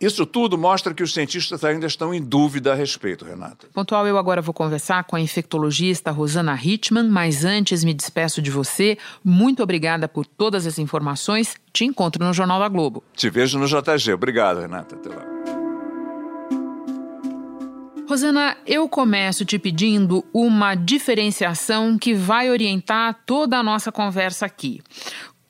isso 0.00 0.26
tudo 0.26 0.58
mostra 0.58 0.92
que 0.92 1.02
os 1.02 1.14
cientistas 1.14 1.64
ainda 1.64 1.86
estão 1.86 2.12
em 2.12 2.22
dúvida 2.22 2.72
a 2.72 2.74
respeito, 2.74 3.24
Renata. 3.24 3.68
Pontual, 3.72 4.06
eu 4.06 4.18
agora 4.18 4.42
vou 4.42 4.52
conversar 4.52 5.04
com 5.04 5.16
a 5.16 5.20
infectologista 5.20 6.10
Rosana 6.10 6.58
Hitman, 6.60 7.08
mas 7.08 7.44
antes 7.44 7.82
me 7.84 7.94
despeço 7.94 8.42
de 8.42 8.50
você. 8.50 8.98
Muito 9.24 9.62
obrigada 9.62 10.08
por 10.08 10.26
todas 10.26 10.66
as 10.66 10.78
informações. 10.78 11.54
Te 11.72 11.84
encontro 11.84 12.24
no 12.24 12.32
Jornal 12.32 12.60
da 12.60 12.68
Globo. 12.68 13.02
Te 13.14 13.30
vejo 13.30 13.58
no 13.58 13.66
JG. 13.66 14.12
Obrigado, 14.12 14.60
Renata. 14.60 14.96
Até 14.96 15.08
lá. 15.08 15.40
Rosana, 18.10 18.56
eu 18.66 18.88
começo 18.88 19.44
te 19.44 19.56
pedindo 19.56 20.24
uma 20.34 20.74
diferenciação 20.74 21.96
que 21.96 22.12
vai 22.12 22.50
orientar 22.50 23.20
toda 23.24 23.56
a 23.56 23.62
nossa 23.62 23.92
conversa 23.92 24.44
aqui 24.44 24.82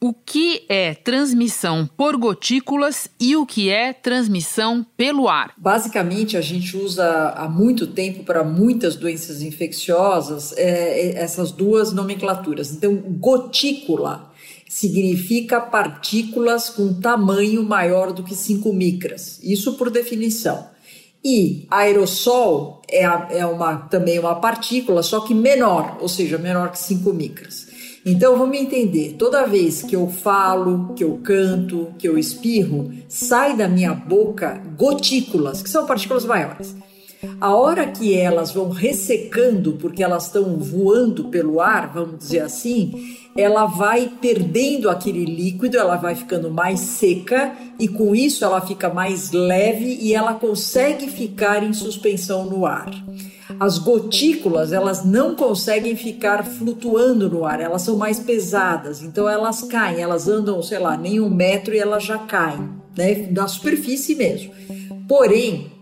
o 0.01 0.15
que 0.15 0.65
é 0.69 0.95
transmissão 0.95 1.89
por 1.97 2.17
gotículas 2.17 3.09
e 3.21 3.37
o 3.37 3.45
que 3.45 3.69
é 3.69 3.93
transmissão 3.93 4.85
pelo 4.97 5.29
ar? 5.29 5.53
Basicamente, 5.59 6.37
a 6.37 6.41
gente 6.41 6.75
usa 6.77 7.35
há 7.37 7.49
muito 7.49 7.87
tempo 7.87 8.25
para 8.25 8.43
muitas 8.43 8.97
doenças 8.97 9.43
infecciosas 9.43 10.55
é, 10.57 11.01
é 11.01 11.23
essas 11.23 11.53
duas 11.53 11.93
nomenclaturas. 11.93 12.73
Então, 12.73 12.97
gotícula 12.97 14.31
significa 14.67 15.61
partículas 15.61 16.71
com 16.71 16.95
tamanho 16.95 17.63
maior 17.63 18.13
do 18.13 18.23
que 18.23 18.35
5 18.35 18.73
micras, 18.73 19.39
isso 19.43 19.75
por 19.75 19.91
definição. 19.91 20.71
E 21.23 21.67
aerossol 21.71 22.81
é, 22.89 23.03
é 23.03 23.45
uma, 23.45 23.77
também 23.77 24.19
uma 24.19 24.37
partícula, 24.37 25.03
só 25.03 25.21
que 25.21 25.35
menor, 25.35 25.99
ou 26.01 26.09
seja, 26.09 26.39
menor 26.39 26.71
que 26.71 26.79
5 26.79 27.13
micras. 27.13 27.70
Então 28.05 28.39
vamos 28.39 28.57
entender, 28.57 29.17
toda 29.19 29.47
vez 29.47 29.83
que 29.83 29.95
eu 29.95 30.09
falo, 30.09 30.95
que 30.95 31.05
eu 31.05 31.19
canto, 31.23 31.95
que 31.99 32.09
eu 32.09 32.19
espirro, 32.19 32.91
sai 33.09 33.55
da 33.57 33.69
minha 33.69 33.93
boca 33.93 34.63
gotículas, 34.77 35.63
que 35.63 35.69
são 35.69 35.85
partículas 35.85 36.25
maiores. 36.25 36.75
A 37.39 37.55
hora 37.55 37.87
que 37.87 38.17
elas 38.17 38.51
vão 38.51 38.71
ressecando, 38.71 39.75
porque 39.75 40.03
elas 40.03 40.27
estão 40.27 40.57
voando 40.57 41.25
pelo 41.25 41.61
ar, 41.61 41.93
vamos 41.93 42.19
dizer 42.19 42.41
assim, 42.41 43.19
ela 43.37 43.67
vai 43.67 44.11
perdendo 44.21 44.89
aquele 44.89 45.27
líquido, 45.27 45.77
ela 45.77 45.97
vai 45.97 46.15
ficando 46.15 46.51
mais 46.51 46.81
seca 46.81 47.55
e 47.79 47.87
com 47.87 48.15
isso 48.15 48.43
ela 48.43 48.63
fica 48.63 48.89
mais 48.89 49.33
leve 49.33 49.99
e 50.01 50.15
ela 50.15 50.33
consegue 50.33 51.09
ficar 51.11 51.63
em 51.63 51.75
suspensão 51.75 52.47
no 52.47 52.65
ar. 52.65 52.91
As 53.59 53.79
gotículas, 53.79 54.73
elas 54.73 55.05
não 55.05 55.35
conseguem 55.35 55.97
ficar 55.97 56.45
flutuando 56.45 57.29
no 57.29 57.45
ar, 57.45 57.61
elas 57.61 57.83
são 57.83 57.97
mais 57.97 58.19
pesadas, 58.19 59.03
então 59.03 59.29
elas 59.29 59.63
caem, 59.63 60.01
elas 60.01 60.29
andam, 60.29 60.63
sei 60.63 60.79
lá, 60.79 60.97
nem 60.97 61.21
um 61.21 61.29
metro 61.29 61.75
e 61.75 61.79
elas 61.79 62.05
já 62.05 62.19
caem, 62.19 62.71
né, 62.97 63.29
na 63.31 63.49
superfície 63.49 64.15
mesmo. 64.15 64.53
Porém, 65.09 65.73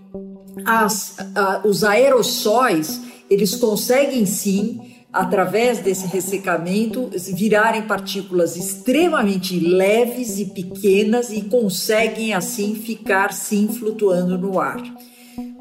as, 0.65 1.17
a, 1.35 1.63
os 1.65 1.85
aerossóis, 1.85 3.01
eles 3.29 3.55
conseguem 3.55 4.25
sim 4.25 4.89
através 5.13 5.79
desse 5.79 6.07
ressecamento, 6.07 7.11
virarem 7.35 7.83
partículas 7.83 8.57
extremamente 8.57 9.59
leves 9.59 10.39
e 10.39 10.47
pequenas 10.47 11.31
e 11.31 11.43
conseguem 11.43 12.35
assim 12.35 12.75
ficar 12.75 13.33
sim 13.33 13.69
flutuando 13.69 14.37
no 14.37 14.61
ar. 14.61 14.83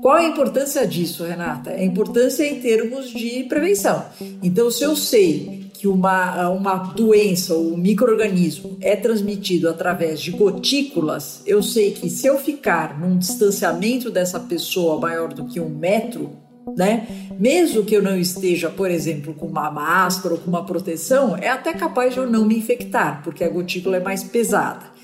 Qual 0.02 0.16
a 0.16 0.24
importância 0.24 0.86
disso, 0.86 1.24
Renata? 1.24 1.72
A 1.72 1.84
importância 1.84 2.44
em 2.44 2.60
termos 2.60 3.10
de 3.10 3.44
prevenção. 3.46 4.06
Então, 4.44 4.70
se 4.70 4.84
eu 4.84 4.96
sei 4.96 5.68
que 5.74 5.88
uma, 5.88 6.50
uma 6.50 6.76
doença 6.76 7.54
ou 7.54 7.74
um 7.74 7.78
microorganismo 7.78 8.78
é 8.82 8.96
transmitido 8.96 9.70
através 9.70 10.20
de 10.20 10.32
gotículas, 10.32 11.42
eu 11.46 11.62
sei 11.62 11.92
que 11.92 12.10
se 12.10 12.28
eu 12.28 12.38
ficar 12.38 13.00
num 13.00 13.18
distanciamento 13.18 14.10
dessa 14.10 14.40
pessoa 14.40 15.00
maior 15.00 15.34
do 15.34 15.46
que 15.46 15.60
um 15.60 15.70
metro, 15.70 16.32
né? 16.76 17.08
Mesmo 17.40 17.86
que 17.86 17.96
eu 17.96 18.02
não 18.02 18.18
esteja, 18.18 18.70
por 18.70 18.92
exemplo, 18.92 19.34
com 19.34 19.46
uma 19.46 19.72
máscara 19.72 20.36
ou 20.36 20.42
com 20.42 20.50
uma 20.50 20.66
proteção, 20.66 21.38
é 21.38 21.48
até 21.48 21.74
capaz 21.74 22.14
de 22.14 22.20
eu 22.20 22.30
não 22.30 22.46
me 22.46 22.58
infectar, 22.58 23.22
porque 23.24 23.44
a 23.44 23.50
gotícula 23.50 23.98
é 23.98 24.02
mais 24.02 24.24
pesada. 24.24 24.97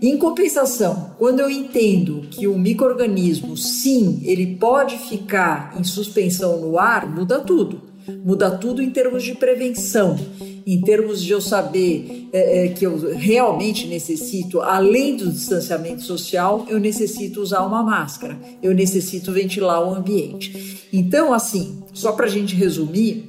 Em 0.00 0.16
compensação, 0.16 1.10
quando 1.18 1.40
eu 1.40 1.50
entendo 1.50 2.20
que 2.30 2.46
o 2.46 2.56
microorganismo, 2.56 3.56
sim, 3.56 4.20
ele 4.22 4.54
pode 4.54 4.96
ficar 4.96 5.74
em 5.76 5.82
suspensão 5.82 6.60
no 6.60 6.78
ar, 6.78 7.10
muda 7.12 7.40
tudo. 7.40 7.82
Muda 8.24 8.48
tudo 8.48 8.80
em 8.80 8.90
termos 8.90 9.24
de 9.24 9.34
prevenção, 9.34 10.16
em 10.64 10.80
termos 10.80 11.20
de 11.20 11.32
eu 11.32 11.40
saber 11.40 12.28
é, 12.32 12.66
é, 12.66 12.68
que 12.68 12.86
eu 12.86 13.12
realmente 13.16 13.88
necessito, 13.88 14.60
além 14.60 15.16
do 15.16 15.32
distanciamento 15.32 16.02
social, 16.02 16.64
eu 16.68 16.78
necessito 16.78 17.42
usar 17.42 17.66
uma 17.66 17.82
máscara, 17.82 18.38
eu 18.62 18.72
necessito 18.72 19.32
ventilar 19.32 19.82
o 19.82 19.92
ambiente. 19.92 20.86
Então, 20.92 21.34
assim, 21.34 21.82
só 21.92 22.12
para 22.12 22.26
a 22.26 22.30
gente 22.30 22.54
resumir, 22.54 23.26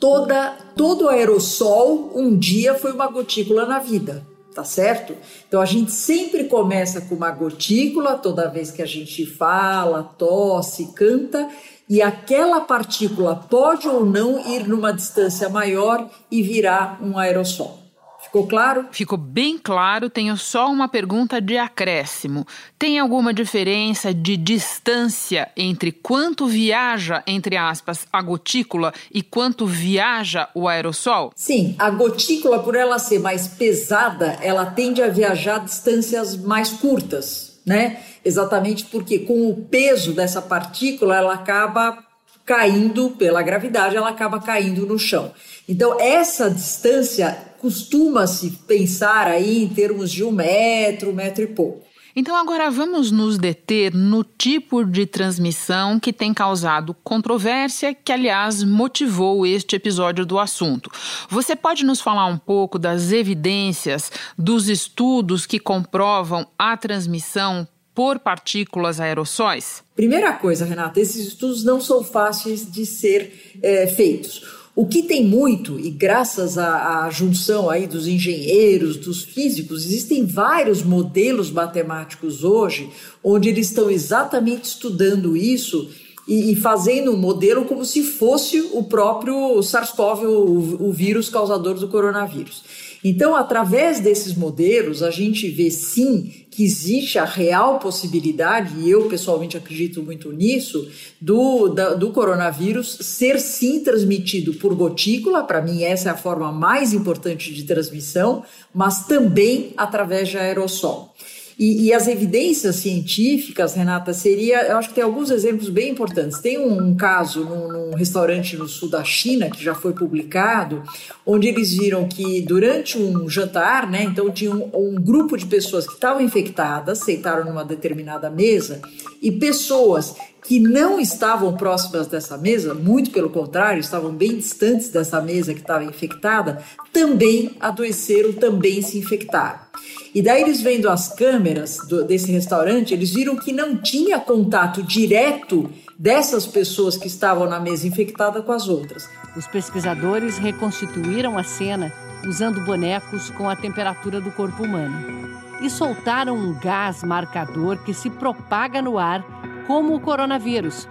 toda, 0.00 0.56
todo 0.74 1.10
aerossol 1.10 2.12
um 2.14 2.34
dia 2.34 2.74
foi 2.74 2.92
uma 2.92 3.08
gotícula 3.08 3.66
na 3.66 3.78
vida 3.78 4.26
tá 4.56 4.64
certo? 4.64 5.14
Então 5.46 5.60
a 5.60 5.66
gente 5.66 5.92
sempre 5.92 6.44
começa 6.44 7.02
com 7.02 7.14
uma 7.14 7.30
gotícula 7.30 8.16
toda 8.16 8.48
vez 8.48 8.70
que 8.70 8.80
a 8.80 8.86
gente 8.86 9.26
fala, 9.26 10.02
tosse, 10.02 10.94
canta, 10.94 11.46
e 11.86 12.00
aquela 12.00 12.62
partícula 12.62 13.36
pode 13.36 13.86
ou 13.86 14.06
não 14.06 14.40
ir 14.50 14.66
numa 14.66 14.94
distância 14.94 15.50
maior 15.50 16.08
e 16.30 16.42
virar 16.42 16.98
um 17.02 17.18
aerossol. 17.18 17.85
Ficou 18.26 18.46
claro? 18.46 18.86
Ficou 18.90 19.16
bem 19.16 19.56
claro. 19.56 20.10
Tenho 20.10 20.36
só 20.36 20.70
uma 20.70 20.88
pergunta 20.88 21.40
de 21.40 21.56
acréscimo. 21.56 22.46
Tem 22.78 22.98
alguma 22.98 23.32
diferença 23.32 24.12
de 24.12 24.36
distância 24.36 25.48
entre 25.56 25.92
quanto 25.92 26.46
viaja, 26.46 27.22
entre 27.26 27.56
aspas, 27.56 28.06
a 28.12 28.20
gotícula 28.20 28.92
e 29.12 29.22
quanto 29.22 29.64
viaja 29.66 30.48
o 30.54 30.68
aerossol? 30.68 31.32
Sim, 31.34 31.74
a 31.78 31.88
gotícula, 31.90 32.58
por 32.58 32.74
ela 32.74 32.98
ser 32.98 33.18
mais 33.20 33.46
pesada, 33.46 34.38
ela 34.42 34.66
tende 34.66 35.02
a 35.02 35.08
viajar 35.08 35.64
distâncias 35.64 36.36
mais 36.36 36.70
curtas, 36.70 37.60
né? 37.64 38.00
Exatamente 38.24 38.84
porque 38.86 39.20
com 39.20 39.48
o 39.48 39.54
peso 39.54 40.12
dessa 40.12 40.42
partícula, 40.42 41.16
ela 41.16 41.34
acaba 41.34 42.05
caindo 42.46 43.10
pela 43.10 43.42
gravidade, 43.42 43.96
ela 43.96 44.10
acaba 44.10 44.40
caindo 44.40 44.86
no 44.86 44.98
chão. 44.98 45.32
Então, 45.68 46.00
essa 46.00 46.48
distância 46.48 47.36
costuma-se 47.58 48.52
pensar 48.68 49.26
aí 49.26 49.64
em 49.64 49.68
termos 49.68 50.12
de 50.12 50.22
um 50.22 50.30
metro, 50.30 51.10
um 51.10 51.14
metro 51.14 51.42
e 51.42 51.48
pouco. 51.48 51.84
Então, 52.18 52.34
agora 52.34 52.70
vamos 52.70 53.10
nos 53.10 53.36
deter 53.36 53.92
no 53.92 54.24
tipo 54.24 54.84
de 54.84 55.04
transmissão 55.04 56.00
que 56.00 56.14
tem 56.14 56.32
causado 56.32 56.94
controvérsia, 57.04 57.92
que, 57.92 58.10
aliás, 58.10 58.62
motivou 58.62 59.44
este 59.44 59.76
episódio 59.76 60.24
do 60.24 60.38
assunto. 60.38 60.90
Você 61.28 61.54
pode 61.54 61.84
nos 61.84 62.00
falar 62.00 62.24
um 62.24 62.38
pouco 62.38 62.78
das 62.78 63.12
evidências, 63.12 64.10
dos 64.38 64.70
estudos 64.70 65.44
que 65.44 65.58
comprovam 65.58 66.46
a 66.58 66.74
transmissão 66.74 67.68
por 67.96 68.18
partículas 68.18 69.00
aerossóis? 69.00 69.82
Primeira 69.96 70.34
coisa, 70.34 70.66
Renata, 70.66 71.00
esses 71.00 71.28
estudos 71.28 71.64
não 71.64 71.80
são 71.80 72.04
fáceis 72.04 72.70
de 72.70 72.84
ser 72.84 73.56
é, 73.62 73.86
feitos. 73.86 74.44
O 74.76 74.86
que 74.86 75.02
tem 75.02 75.24
muito, 75.24 75.80
e 75.80 75.88
graças 75.88 76.58
à, 76.58 77.06
à, 77.06 77.10
junção 77.10 77.70
aí 77.70 77.86
dos 77.86 78.06
engenheiros, 78.06 78.98
dos 78.98 79.24
físicos, 79.24 79.86
existem 79.86 80.26
vários 80.26 80.82
modelos 80.82 81.50
matemáticos 81.50 82.44
hoje 82.44 82.90
onde 83.24 83.48
eles 83.48 83.68
estão 83.68 83.88
exatamente 83.88 84.64
estudando 84.64 85.34
isso 85.34 85.88
e, 86.28 86.52
e 86.52 86.56
fazendo 86.56 87.12
um 87.12 87.16
modelo 87.16 87.64
como 87.64 87.86
se 87.86 88.02
fosse 88.02 88.60
o 88.74 88.82
próprio 88.82 89.62
SARS-CoV, 89.62 90.26
o, 90.26 90.88
o 90.88 90.92
vírus 90.92 91.30
causador 91.30 91.76
do 91.76 91.88
coronavírus. 91.88 92.62
Então, 93.08 93.36
através 93.36 94.00
desses 94.00 94.34
modelos, 94.34 95.00
a 95.00 95.12
gente 95.12 95.48
vê 95.48 95.70
sim 95.70 96.44
que 96.50 96.64
existe 96.64 97.20
a 97.20 97.24
real 97.24 97.78
possibilidade, 97.78 98.80
e 98.80 98.90
eu 98.90 99.04
pessoalmente 99.04 99.56
acredito 99.56 100.02
muito 100.02 100.32
nisso, 100.32 100.90
do, 101.20 101.68
da, 101.68 101.94
do 101.94 102.10
coronavírus 102.10 102.98
ser 103.02 103.38
sim 103.38 103.78
transmitido 103.84 104.54
por 104.54 104.74
gotícula, 104.74 105.44
para 105.44 105.62
mim 105.62 105.84
essa 105.84 106.08
é 106.08 106.12
a 106.12 106.16
forma 106.16 106.50
mais 106.50 106.92
importante 106.92 107.54
de 107.54 107.62
transmissão, 107.62 108.42
mas 108.74 109.06
também 109.06 109.72
através 109.76 110.28
de 110.28 110.36
aerossol. 110.36 111.14
E, 111.58 111.86
e, 111.86 111.92
as 111.94 112.06
evidências 112.06 112.76
científicas, 112.76 113.74
Renata, 113.74 114.12
seria, 114.12 114.66
eu 114.66 114.76
acho 114.76 114.90
que 114.90 114.94
tem 114.94 115.04
alguns 115.04 115.30
exemplos 115.30 115.70
bem 115.70 115.90
importantes. 115.90 116.38
Tem 116.38 116.58
um, 116.58 116.88
um 116.88 116.94
caso 116.94 117.44
num, 117.44 117.68
num, 117.68 117.94
restaurante 117.94 118.58
no 118.58 118.68
sul 118.68 118.90
da 118.90 119.02
China 119.02 119.48
que 119.48 119.64
já 119.64 119.74
foi 119.74 119.94
publicado, 119.94 120.82
onde 121.24 121.48
eles 121.48 121.72
viram 121.72 122.06
que 122.06 122.42
durante 122.42 122.98
um 122.98 123.26
jantar, 123.26 123.90
né, 123.90 124.02
então 124.02 124.30
tinha 124.30 124.50
um, 124.50 124.70
um 124.74 124.94
grupo 124.96 125.34
de 125.34 125.46
pessoas 125.46 125.86
que 125.86 125.94
estavam 125.94 126.20
infectadas, 126.20 126.98
sentaram 126.98 127.46
numa 127.46 127.64
determinada 127.64 128.28
mesa, 128.28 128.82
e 129.22 129.32
pessoas 129.32 130.14
que 130.46 130.60
não 130.60 131.00
estavam 131.00 131.56
próximas 131.56 132.06
dessa 132.06 132.36
mesa, 132.36 132.74
muito 132.74 133.10
pelo 133.10 133.30
contrário, 133.30 133.80
estavam 133.80 134.12
bem 134.12 134.36
distantes 134.36 134.90
dessa 134.90 135.20
mesa 135.20 135.54
que 135.54 135.60
estava 135.60 135.84
infectada, 135.84 136.62
também 136.92 137.56
adoeceram, 137.58 138.32
também 138.32 138.82
se 138.82 138.98
infectaram. 138.98 139.65
E 140.14 140.22
daí 140.22 140.42
eles 140.42 140.60
vendo 140.60 140.88
as 140.88 141.08
câmeras 141.08 141.78
do, 141.88 142.04
desse 142.04 142.32
restaurante, 142.32 142.94
eles 142.94 143.12
viram 143.12 143.36
que 143.36 143.52
não 143.52 143.76
tinha 143.76 144.18
contato 144.18 144.82
direto 144.82 145.70
dessas 145.98 146.46
pessoas 146.46 146.96
que 146.96 147.06
estavam 147.06 147.48
na 147.48 147.60
mesa 147.60 147.86
infectada 147.86 148.42
com 148.42 148.52
as 148.52 148.68
outras. 148.68 149.08
Os 149.36 149.46
pesquisadores 149.46 150.38
reconstituíram 150.38 151.38
a 151.38 151.42
cena 151.42 151.92
usando 152.26 152.64
bonecos 152.64 153.30
com 153.30 153.48
a 153.48 153.56
temperatura 153.56 154.20
do 154.20 154.30
corpo 154.32 154.62
humano 154.64 155.36
e 155.60 155.70
soltaram 155.70 156.36
um 156.36 156.58
gás 156.58 157.02
marcador 157.02 157.78
que 157.84 157.94
se 157.94 158.10
propaga 158.10 158.82
no 158.82 158.98
ar 158.98 159.24
como 159.66 159.94
o 159.94 160.00
coronavírus, 160.00 160.88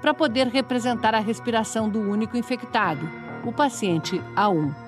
para 0.00 0.14
poder 0.14 0.48
representar 0.48 1.14
a 1.14 1.20
respiração 1.20 1.88
do 1.88 2.00
único 2.00 2.36
infectado, 2.36 3.08
o 3.44 3.52
paciente 3.52 4.20
A1. 4.34 4.85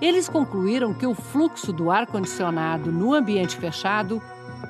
Eles 0.00 0.28
concluíram 0.28 0.92
que 0.92 1.06
o 1.06 1.14
fluxo 1.14 1.72
do 1.72 1.90
ar-condicionado 1.90 2.92
no 2.92 3.14
ambiente 3.14 3.56
fechado 3.56 4.20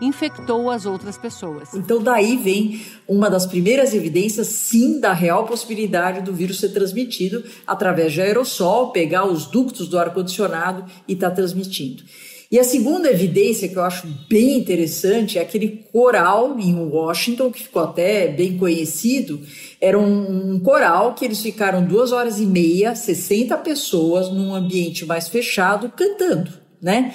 infectou 0.00 0.70
as 0.70 0.86
outras 0.86 1.16
pessoas. 1.18 1.74
Então, 1.74 2.02
daí 2.02 2.36
vem 2.36 2.82
uma 3.08 3.28
das 3.30 3.46
primeiras 3.46 3.94
evidências, 3.94 4.46
sim, 4.48 5.00
da 5.00 5.12
real 5.12 5.46
possibilidade 5.46 6.20
do 6.20 6.32
vírus 6.32 6.60
ser 6.60 6.68
transmitido 6.70 7.42
através 7.66 8.12
de 8.12 8.20
aerossol, 8.20 8.92
pegar 8.92 9.24
os 9.26 9.46
ductos 9.46 9.88
do 9.88 9.98
ar-condicionado 9.98 10.84
e 11.08 11.14
estar 11.14 11.30
tá 11.30 11.36
transmitindo. 11.36 12.02
E 12.50 12.60
a 12.60 12.64
segunda 12.64 13.10
evidência 13.10 13.68
que 13.68 13.76
eu 13.76 13.82
acho 13.82 14.06
bem 14.28 14.58
interessante 14.58 15.38
é 15.38 15.42
aquele 15.42 15.84
coral 15.92 16.56
em 16.58 16.74
Washington, 16.74 17.50
que 17.50 17.64
ficou 17.64 17.82
até 17.82 18.28
bem 18.28 18.56
conhecido. 18.56 19.40
Era 19.80 19.98
um, 19.98 20.54
um 20.54 20.60
coral 20.60 21.14
que 21.14 21.24
eles 21.24 21.42
ficaram 21.42 21.84
duas 21.84 22.12
horas 22.12 22.38
e 22.38 22.46
meia, 22.46 22.94
60 22.94 23.56
pessoas, 23.58 24.30
num 24.30 24.54
ambiente 24.54 25.04
mais 25.04 25.28
fechado, 25.28 25.90
cantando, 25.90 26.52
né? 26.80 27.14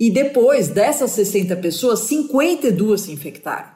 E 0.00 0.10
depois 0.10 0.68
dessas 0.68 1.10
60 1.12 1.54
pessoas, 1.56 2.00
52 2.00 3.02
se 3.02 3.12
infectaram. 3.12 3.70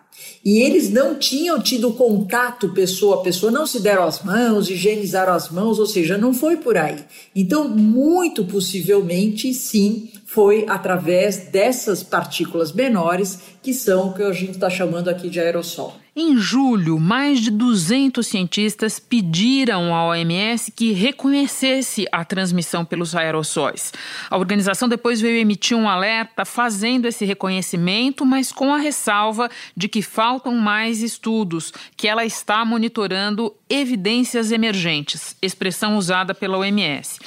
E 0.46 0.60
eles 0.60 0.88
não 0.90 1.16
tinham 1.16 1.60
tido 1.60 1.92
contato 1.94 2.68
pessoa 2.68 3.16
a 3.16 3.20
pessoa, 3.24 3.50
não 3.50 3.66
se 3.66 3.80
deram 3.80 4.04
as 4.04 4.22
mãos, 4.22 4.70
higienizaram 4.70 5.32
as 5.32 5.50
mãos, 5.50 5.80
ou 5.80 5.86
seja, 5.86 6.16
não 6.16 6.32
foi 6.32 6.56
por 6.56 6.78
aí. 6.78 7.04
Então, 7.34 7.68
muito 7.68 8.44
possivelmente, 8.44 9.52
sim, 9.52 10.08
foi 10.24 10.64
através 10.68 11.48
dessas 11.48 12.04
partículas 12.04 12.70
menores 12.70 13.40
que 13.60 13.74
são 13.74 14.10
o 14.10 14.14
que 14.14 14.22
a 14.22 14.32
gente 14.32 14.52
está 14.52 14.70
chamando 14.70 15.08
aqui 15.08 15.28
de 15.28 15.40
aerossol. 15.40 15.96
Em 16.18 16.34
julho, 16.38 16.98
mais 16.98 17.40
de 17.40 17.50
200 17.50 18.26
cientistas 18.26 18.98
pediram 18.98 19.94
à 19.94 20.06
OMS 20.06 20.72
que 20.72 20.92
reconhecesse 20.92 22.06
a 22.10 22.24
transmissão 22.24 22.86
pelos 22.86 23.14
aerossóis. 23.14 23.92
A 24.30 24.38
organização 24.38 24.88
depois 24.88 25.20
veio 25.20 25.38
emitir 25.38 25.76
um 25.76 25.86
alerta 25.86 26.46
fazendo 26.46 27.04
esse 27.04 27.26
reconhecimento, 27.26 28.24
mas 28.24 28.50
com 28.50 28.72
a 28.72 28.78
ressalva 28.78 29.50
de 29.76 29.88
que 29.88 30.00
faltam 30.36 30.54
mais 30.54 31.02
estudos, 31.02 31.72
que 31.96 32.06
ela 32.06 32.24
está 32.24 32.62
monitorando 32.62 33.54
evidências 33.70 34.52
emergentes, 34.52 35.34
expressão 35.40 35.96
usada 35.96 36.34
pela 36.34 36.58
OMS. 36.58 37.18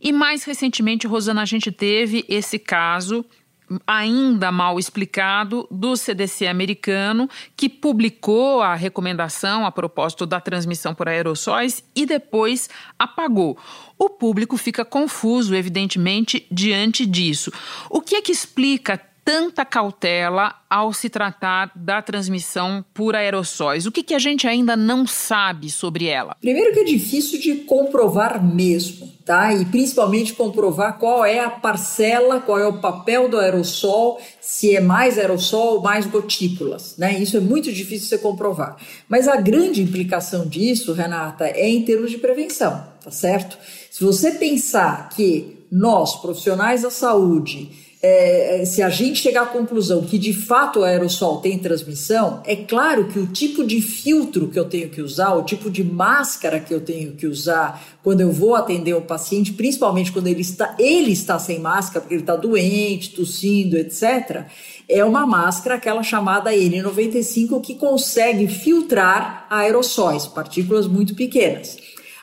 E 0.00 0.12
mais 0.12 0.42
recentemente, 0.42 1.06
Rosana, 1.06 1.42
a 1.42 1.44
gente 1.44 1.70
teve 1.70 2.24
esse 2.28 2.58
caso 2.58 3.24
ainda 3.86 4.50
mal 4.50 4.78
explicado 4.78 5.66
do 5.70 5.96
CDC 5.96 6.46
americano, 6.48 7.28
que 7.56 7.68
publicou 7.68 8.62
a 8.62 8.74
recomendação 8.74 9.64
a 9.64 9.70
propósito 9.70 10.26
da 10.26 10.40
transmissão 10.40 10.92
por 10.94 11.08
aerossóis 11.08 11.84
e 11.94 12.04
depois 12.04 12.68
apagou. 12.98 13.56
O 13.96 14.10
público 14.10 14.56
fica 14.56 14.84
confuso, 14.84 15.54
evidentemente, 15.54 16.46
diante 16.50 17.06
disso. 17.06 17.52
O 17.90 18.00
que 18.00 18.16
é 18.16 18.22
que 18.22 18.32
explica 18.32 19.00
tanta 19.26 19.64
cautela 19.64 20.54
ao 20.70 20.92
se 20.92 21.10
tratar 21.10 21.72
da 21.74 22.00
transmissão 22.00 22.84
por 22.94 23.16
aerossóis? 23.16 23.84
O 23.84 23.90
que, 23.90 24.04
que 24.04 24.14
a 24.14 24.20
gente 24.20 24.46
ainda 24.46 24.76
não 24.76 25.04
sabe 25.04 25.68
sobre 25.68 26.06
ela? 26.06 26.36
Primeiro 26.40 26.72
que 26.72 26.78
é 26.78 26.84
difícil 26.84 27.40
de 27.40 27.56
comprovar 27.64 28.40
mesmo, 28.40 29.12
tá? 29.24 29.52
E 29.52 29.64
principalmente 29.64 30.32
comprovar 30.32 30.98
qual 30.98 31.24
é 31.24 31.40
a 31.40 31.50
parcela, 31.50 32.40
qual 32.40 32.60
é 32.60 32.68
o 32.68 32.80
papel 32.80 33.28
do 33.28 33.36
aerossol, 33.36 34.20
se 34.40 34.76
é 34.76 34.80
mais 34.80 35.18
aerossol 35.18 35.74
ou 35.74 35.82
mais 35.82 36.06
gotículas, 36.06 36.96
né? 36.96 37.18
Isso 37.18 37.36
é 37.36 37.40
muito 37.40 37.72
difícil 37.72 38.16
de 38.16 38.22
comprovar. 38.22 38.76
Mas 39.08 39.26
a 39.26 39.34
grande 39.34 39.82
implicação 39.82 40.46
disso, 40.46 40.92
Renata, 40.92 41.46
é 41.46 41.68
em 41.68 41.82
termos 41.82 42.12
de 42.12 42.18
prevenção, 42.18 42.86
tá 43.02 43.10
certo? 43.10 43.58
Se 43.90 44.04
você 44.04 44.30
pensar 44.30 45.08
que 45.08 45.66
nós, 45.68 46.14
profissionais 46.14 46.82
da 46.82 46.90
saúde, 46.90 47.85
é, 48.02 48.60
é, 48.60 48.64
se 48.64 48.82
a 48.82 48.90
gente 48.90 49.20
chegar 49.20 49.42
à 49.42 49.46
conclusão 49.46 50.02
que 50.02 50.18
de 50.18 50.32
fato 50.32 50.80
o 50.80 50.84
aerossol 50.84 51.40
tem 51.40 51.58
transmissão, 51.58 52.42
é 52.44 52.54
claro 52.54 53.08
que 53.08 53.18
o 53.18 53.26
tipo 53.26 53.64
de 53.64 53.80
filtro 53.80 54.48
que 54.48 54.58
eu 54.58 54.66
tenho 54.66 54.90
que 54.90 55.00
usar, 55.00 55.34
o 55.34 55.42
tipo 55.42 55.70
de 55.70 55.82
máscara 55.82 56.60
que 56.60 56.72
eu 56.72 56.80
tenho 56.80 57.12
que 57.12 57.26
usar 57.26 57.82
quando 58.02 58.20
eu 58.20 58.30
vou 58.30 58.54
atender 58.54 58.94
o 58.94 59.00
paciente, 59.00 59.52
principalmente 59.52 60.12
quando 60.12 60.26
ele 60.26 60.42
está, 60.42 60.76
ele 60.78 61.10
está 61.10 61.38
sem 61.38 61.58
máscara, 61.58 62.00
porque 62.00 62.14
ele 62.14 62.22
está 62.22 62.36
doente, 62.36 63.10
tossindo, 63.10 63.76
etc., 63.76 64.44
é 64.88 65.04
uma 65.04 65.26
máscara, 65.26 65.74
aquela 65.74 66.02
chamada 66.02 66.52
N95, 66.52 67.60
que 67.60 67.74
consegue 67.74 68.46
filtrar 68.46 69.44
aerossóis, 69.50 70.28
partículas 70.28 70.86
muito 70.86 71.16
pequenas. 71.16 71.76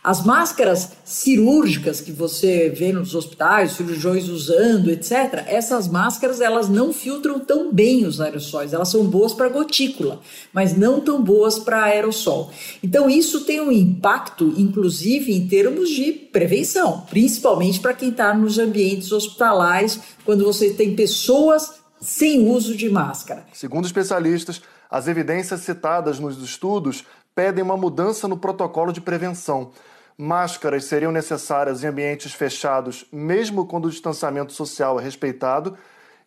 As 0.04 0.26
máscaras 0.26 0.92
cirúrgicas 1.06 2.02
que 2.02 2.12
você 2.12 2.68
vê 2.70 2.92
nos 2.92 3.16
hospitais, 3.16 3.72
cirurgiões 3.72 4.28
usando, 4.28 4.92
etc., 4.92 5.46
essas 5.48 5.88
máscaras 5.88 6.42
elas 6.42 6.68
não 6.68 6.92
filtram 6.92 7.40
tão 7.40 7.72
bem 7.72 8.06
os 8.06 8.20
aerossóis. 8.20 8.74
Elas 8.74 8.90
são 8.90 9.06
boas 9.06 9.32
para 9.32 9.48
gotícula, 9.48 10.20
mas 10.52 10.76
não 10.76 11.00
tão 11.00 11.24
boas 11.24 11.58
para 11.58 11.86
aerossol. 11.86 12.52
Então 12.84 13.10
isso 13.10 13.46
tem 13.46 13.62
um 13.62 13.72
impacto, 13.72 14.54
inclusive 14.58 15.34
em 15.34 15.48
termos 15.48 15.90
de 15.90 16.12
prevenção, 16.12 17.06
principalmente 17.10 17.80
para 17.80 17.94
quem 17.94 18.10
está 18.10 18.34
nos 18.34 18.60
ambientes 18.60 19.10
hospitalares, 19.14 20.02
quando 20.26 20.44
você 20.44 20.72
tem 20.72 20.98
pessoas 20.98 21.76
sem 22.02 22.50
uso 22.50 22.76
de 22.76 22.90
máscara. 22.90 23.46
Segundo 23.54 23.86
especialistas, 23.86 24.62
as 24.92 25.08
evidências 25.08 25.62
citadas 25.62 26.20
nos 26.20 26.38
estudos 26.44 27.06
pedem 27.34 27.64
uma 27.64 27.78
mudança 27.78 28.28
no 28.28 28.38
protocolo 28.38 28.92
de 28.92 29.00
prevenção. 29.00 29.72
Máscaras 30.18 30.86
seriam 30.86 31.12
necessárias 31.12 31.84
em 31.84 31.88
ambientes 31.88 32.34
fechados, 32.34 33.06
mesmo 33.12 33.66
quando 33.66 33.86
o 33.86 33.90
distanciamento 33.90 34.54
social 34.54 35.00
é 35.00 35.04
respeitado. 35.04 35.78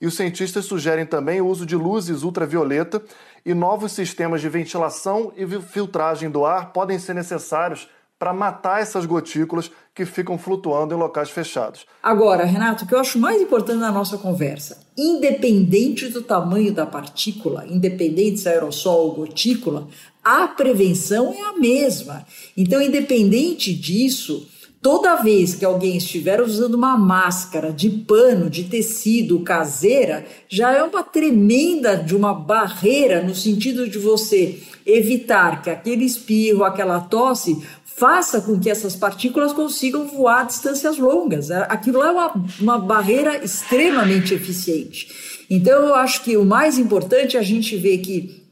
E 0.01 0.07
os 0.07 0.15
cientistas 0.15 0.67
sugerem 0.67 1.07
também 1.07 1.41
o 1.41 1.47
uso 1.47 1.65
de 1.65 1.75
luzes 1.75 2.23
ultravioleta 2.23 3.03
e 3.45 3.55
novos 3.55 3.93
sistemas 3.93 4.41
de 4.41 4.49
ventilação 4.49 5.33
e 5.37 5.47
filtragem 5.63 6.29
do 6.29 6.45
ar 6.45 6.73
podem 6.73 6.99
ser 6.99 7.15
necessários 7.15 7.89
para 8.19 8.33
matar 8.33 8.81
essas 8.81 9.05
gotículas 9.05 9.71
que 9.95 10.07
ficam 10.07 10.39
flutuando 10.39 10.95
em 10.95 10.99
locais 10.99 11.31
fechados. 11.31 11.87
Agora, 12.03 12.45
Renato, 12.45 12.85
o 12.85 12.89
que 12.89 12.95
eu 12.95 13.01
acho 13.01 13.19
mais 13.19 13.41
importante 13.41 13.79
na 13.79 13.93
nossa 13.93 14.17
conversa, 14.17 14.79
independente 14.97 16.09
do 16.09 16.23
tamanho 16.23 16.73
da 16.73 16.87
partícula, 16.87 17.67
independente 17.67 18.41
se 18.41 18.49
é 18.49 18.53
aerossol 18.53 19.09
ou 19.09 19.15
gotícula, 19.15 19.89
a 20.25 20.49
prevenção 20.49 21.33
é 21.33 21.43
a 21.43 21.53
mesma. 21.59 22.27
Então, 22.57 22.81
independente 22.81 23.75
disso, 23.75 24.49
toda 24.81 25.17
vez 25.17 25.55
que 25.55 25.65
alguém 25.65 25.97
estiver 25.97 26.41
usando 26.41 26.75
uma 26.75 26.97
máscara 26.97 27.73
de 27.73 27.91
pano, 27.91 28.49
de 28.49 28.65
tecido 28.65 29.41
caseira, 29.41 30.25
já 30.49 30.73
é 30.73 30.83
uma 30.83 31.03
tremenda 31.03 31.97
de 31.97 32.17
uma 32.17 32.33
barreira 32.33 33.23
no 33.23 33.35
sentido 33.35 33.89
de 33.89 33.99
você 33.99 34.61
evitar 34.87 35.63
que 35.63 35.69
aquele 35.69 36.05
espirro, 36.05 36.63
aquela 36.63 37.01
tosse 37.01 37.61
faça 37.97 38.43
com 38.43 38.61
que 38.61 38.69
essas 38.69 38.95
partículas 38.95 39.55
consigam 39.55 40.07
voar 40.07 40.41
a 40.41 40.45
distâncias 40.45 40.99
longas. 40.99 41.51
Aquilo 41.51 42.03
é 42.03 42.11
uma, 42.11 42.35
uma 42.61 42.79
barreira 42.79 43.43
extremamente 43.43 44.35
eficiente. 44.35 45.45
Então, 45.49 45.87
eu 45.87 45.95
acho 45.95 46.23
que 46.23 46.37
o 46.37 46.45
mais 46.45 46.79
importante 46.79 47.37
é 47.37 47.41
a 47.41 47.43
gente 47.43 47.75
ver 47.77 47.99
que 47.99 48.46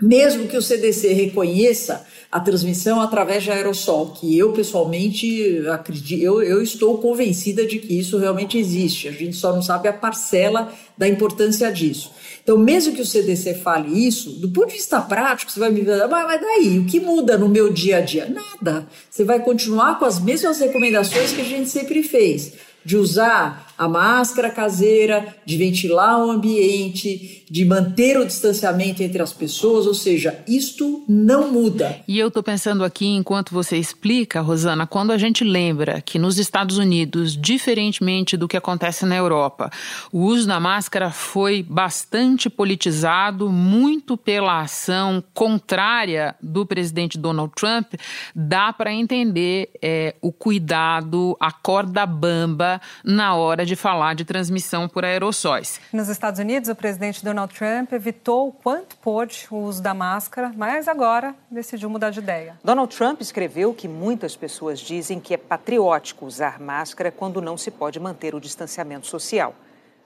mesmo 0.00 0.46
que 0.46 0.56
o 0.56 0.62
CDC 0.62 1.12
reconheça 1.12 2.06
a 2.30 2.38
transmissão 2.38 3.00
através 3.00 3.42
de 3.42 3.50
aerossol, 3.50 4.10
que 4.10 4.36
eu 4.38 4.52
pessoalmente 4.52 5.66
acredito, 5.68 6.22
eu, 6.22 6.42
eu 6.42 6.62
estou 6.62 6.98
convencida 6.98 7.66
de 7.66 7.78
que 7.78 7.98
isso 7.98 8.18
realmente 8.18 8.58
existe, 8.58 9.08
a 9.08 9.12
gente 9.12 9.36
só 9.36 9.52
não 9.52 9.62
sabe 9.62 9.88
a 9.88 9.92
parcela 9.92 10.72
da 10.96 11.08
importância 11.08 11.72
disso. 11.72 12.12
Então, 12.42 12.56
mesmo 12.56 12.94
que 12.94 13.02
o 13.02 13.06
CDC 13.06 13.54
fale 13.54 14.06
isso, 14.06 14.30
do 14.30 14.48
ponto 14.48 14.68
de 14.68 14.74
vista 14.74 15.00
prático, 15.00 15.52
você 15.52 15.60
vai 15.60 15.70
me 15.70 15.80
dizer, 15.80 16.06
mas 16.06 16.40
daí, 16.40 16.78
o 16.78 16.86
que 16.86 17.00
muda 17.00 17.36
no 17.36 17.48
meu 17.48 17.70
dia 17.70 17.98
a 17.98 18.00
dia? 18.00 18.26
Nada. 18.26 18.86
Você 19.10 19.24
vai 19.24 19.40
continuar 19.40 19.98
com 19.98 20.04
as 20.04 20.18
mesmas 20.18 20.58
recomendações 20.58 21.32
que 21.32 21.42
a 21.42 21.44
gente 21.44 21.68
sempre 21.68 22.02
fez 22.02 22.54
de 22.84 22.96
usar 22.96 23.67
a 23.78 23.88
máscara 23.88 24.50
caseira, 24.50 25.36
de 25.46 25.56
ventilar 25.56 26.18
o 26.18 26.30
ambiente, 26.32 27.44
de 27.48 27.64
manter 27.64 28.18
o 28.18 28.26
distanciamento 28.26 29.02
entre 29.02 29.22
as 29.22 29.32
pessoas, 29.32 29.86
ou 29.86 29.94
seja, 29.94 30.42
isto 30.48 31.04
não 31.08 31.52
muda. 31.52 32.00
E 32.08 32.18
eu 32.18 32.26
estou 32.26 32.42
pensando 32.42 32.82
aqui, 32.84 33.06
enquanto 33.06 33.54
você 33.54 33.76
explica, 33.76 34.40
Rosana, 34.40 34.86
quando 34.86 35.12
a 35.12 35.18
gente 35.18 35.44
lembra 35.44 36.00
que 36.00 36.18
nos 36.18 36.38
Estados 36.38 36.76
Unidos, 36.76 37.36
diferentemente 37.36 38.36
do 38.36 38.48
que 38.48 38.56
acontece 38.56 39.06
na 39.06 39.16
Europa, 39.16 39.70
o 40.12 40.24
uso 40.24 40.48
da 40.48 40.58
máscara 40.58 41.10
foi 41.10 41.62
bastante 41.62 42.50
politizado, 42.50 43.48
muito 43.48 44.16
pela 44.16 44.62
ação 44.62 45.22
contrária 45.32 46.34
do 46.42 46.66
presidente 46.66 47.16
Donald 47.16 47.52
Trump, 47.54 47.94
dá 48.34 48.72
para 48.72 48.92
entender 48.92 49.70
é, 49.80 50.16
o 50.20 50.32
cuidado, 50.32 51.36
a 51.38 51.52
corda 51.52 52.04
bamba 52.04 52.80
na 53.04 53.34
hora 53.36 53.67
de 53.68 53.76
falar 53.76 54.14
de 54.14 54.24
transmissão 54.24 54.88
por 54.88 55.04
aerossóis. 55.04 55.80
Nos 55.92 56.08
Estados 56.08 56.40
Unidos, 56.40 56.68
o 56.68 56.74
presidente 56.74 57.24
Donald 57.24 57.54
Trump 57.54 57.92
evitou 57.92 58.48
o 58.48 58.52
quanto 58.52 58.96
pôde 58.96 59.46
o 59.50 59.56
uso 59.56 59.82
da 59.82 59.94
máscara, 59.94 60.52
mas 60.56 60.88
agora 60.88 61.34
decidiu 61.50 61.88
mudar 61.88 62.10
de 62.10 62.18
ideia. 62.18 62.58
Donald 62.64 62.96
Trump 62.96 63.20
escreveu 63.20 63.72
que 63.72 63.86
muitas 63.86 64.34
pessoas 64.34 64.80
dizem 64.80 65.20
que 65.20 65.34
é 65.34 65.36
patriótico 65.36 66.26
usar 66.26 66.58
máscara 66.58 67.12
quando 67.12 67.40
não 67.40 67.56
se 67.56 67.70
pode 67.70 68.00
manter 68.00 68.34
o 68.34 68.40
distanciamento 68.40 69.06
social. 69.06 69.54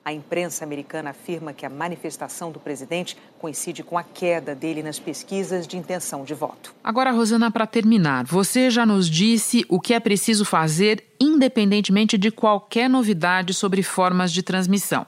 A 0.05 0.13
imprensa 0.13 0.65
americana 0.65 1.11
afirma 1.11 1.53
que 1.53 1.65
a 1.65 1.71
manifestação 1.71 2.51
do 2.51 2.59
presidente 2.59 3.17
coincide 3.39 3.85
com 3.85 3.97
a 3.97 4.03
queda 4.03 4.53
dele 4.53 4.83
nas 4.83 4.99
pesquisas 4.99 5.65
de 5.65 5.77
intenção 5.77 6.25
de 6.25 6.35
voto. 6.35 6.75
Agora, 6.83 7.13
Rosana, 7.13 7.53
para 7.53 7.69
terminar, 7.69 8.25
você 8.25 8.69
já 8.69 8.85
nos 8.85 9.09
disse 9.09 9.65
o 9.69 9.79
que 9.79 9.95
é 9.95 10.01
preciso 10.01 10.45
fazer 10.45 11.12
independentemente 11.23 12.19
de 12.19 12.31
qualquer 12.31 12.91
novidade 12.91 13.55
sobre 13.55 13.83
formas 13.83 14.33
de 14.33 14.43
transmissão. 14.43 15.07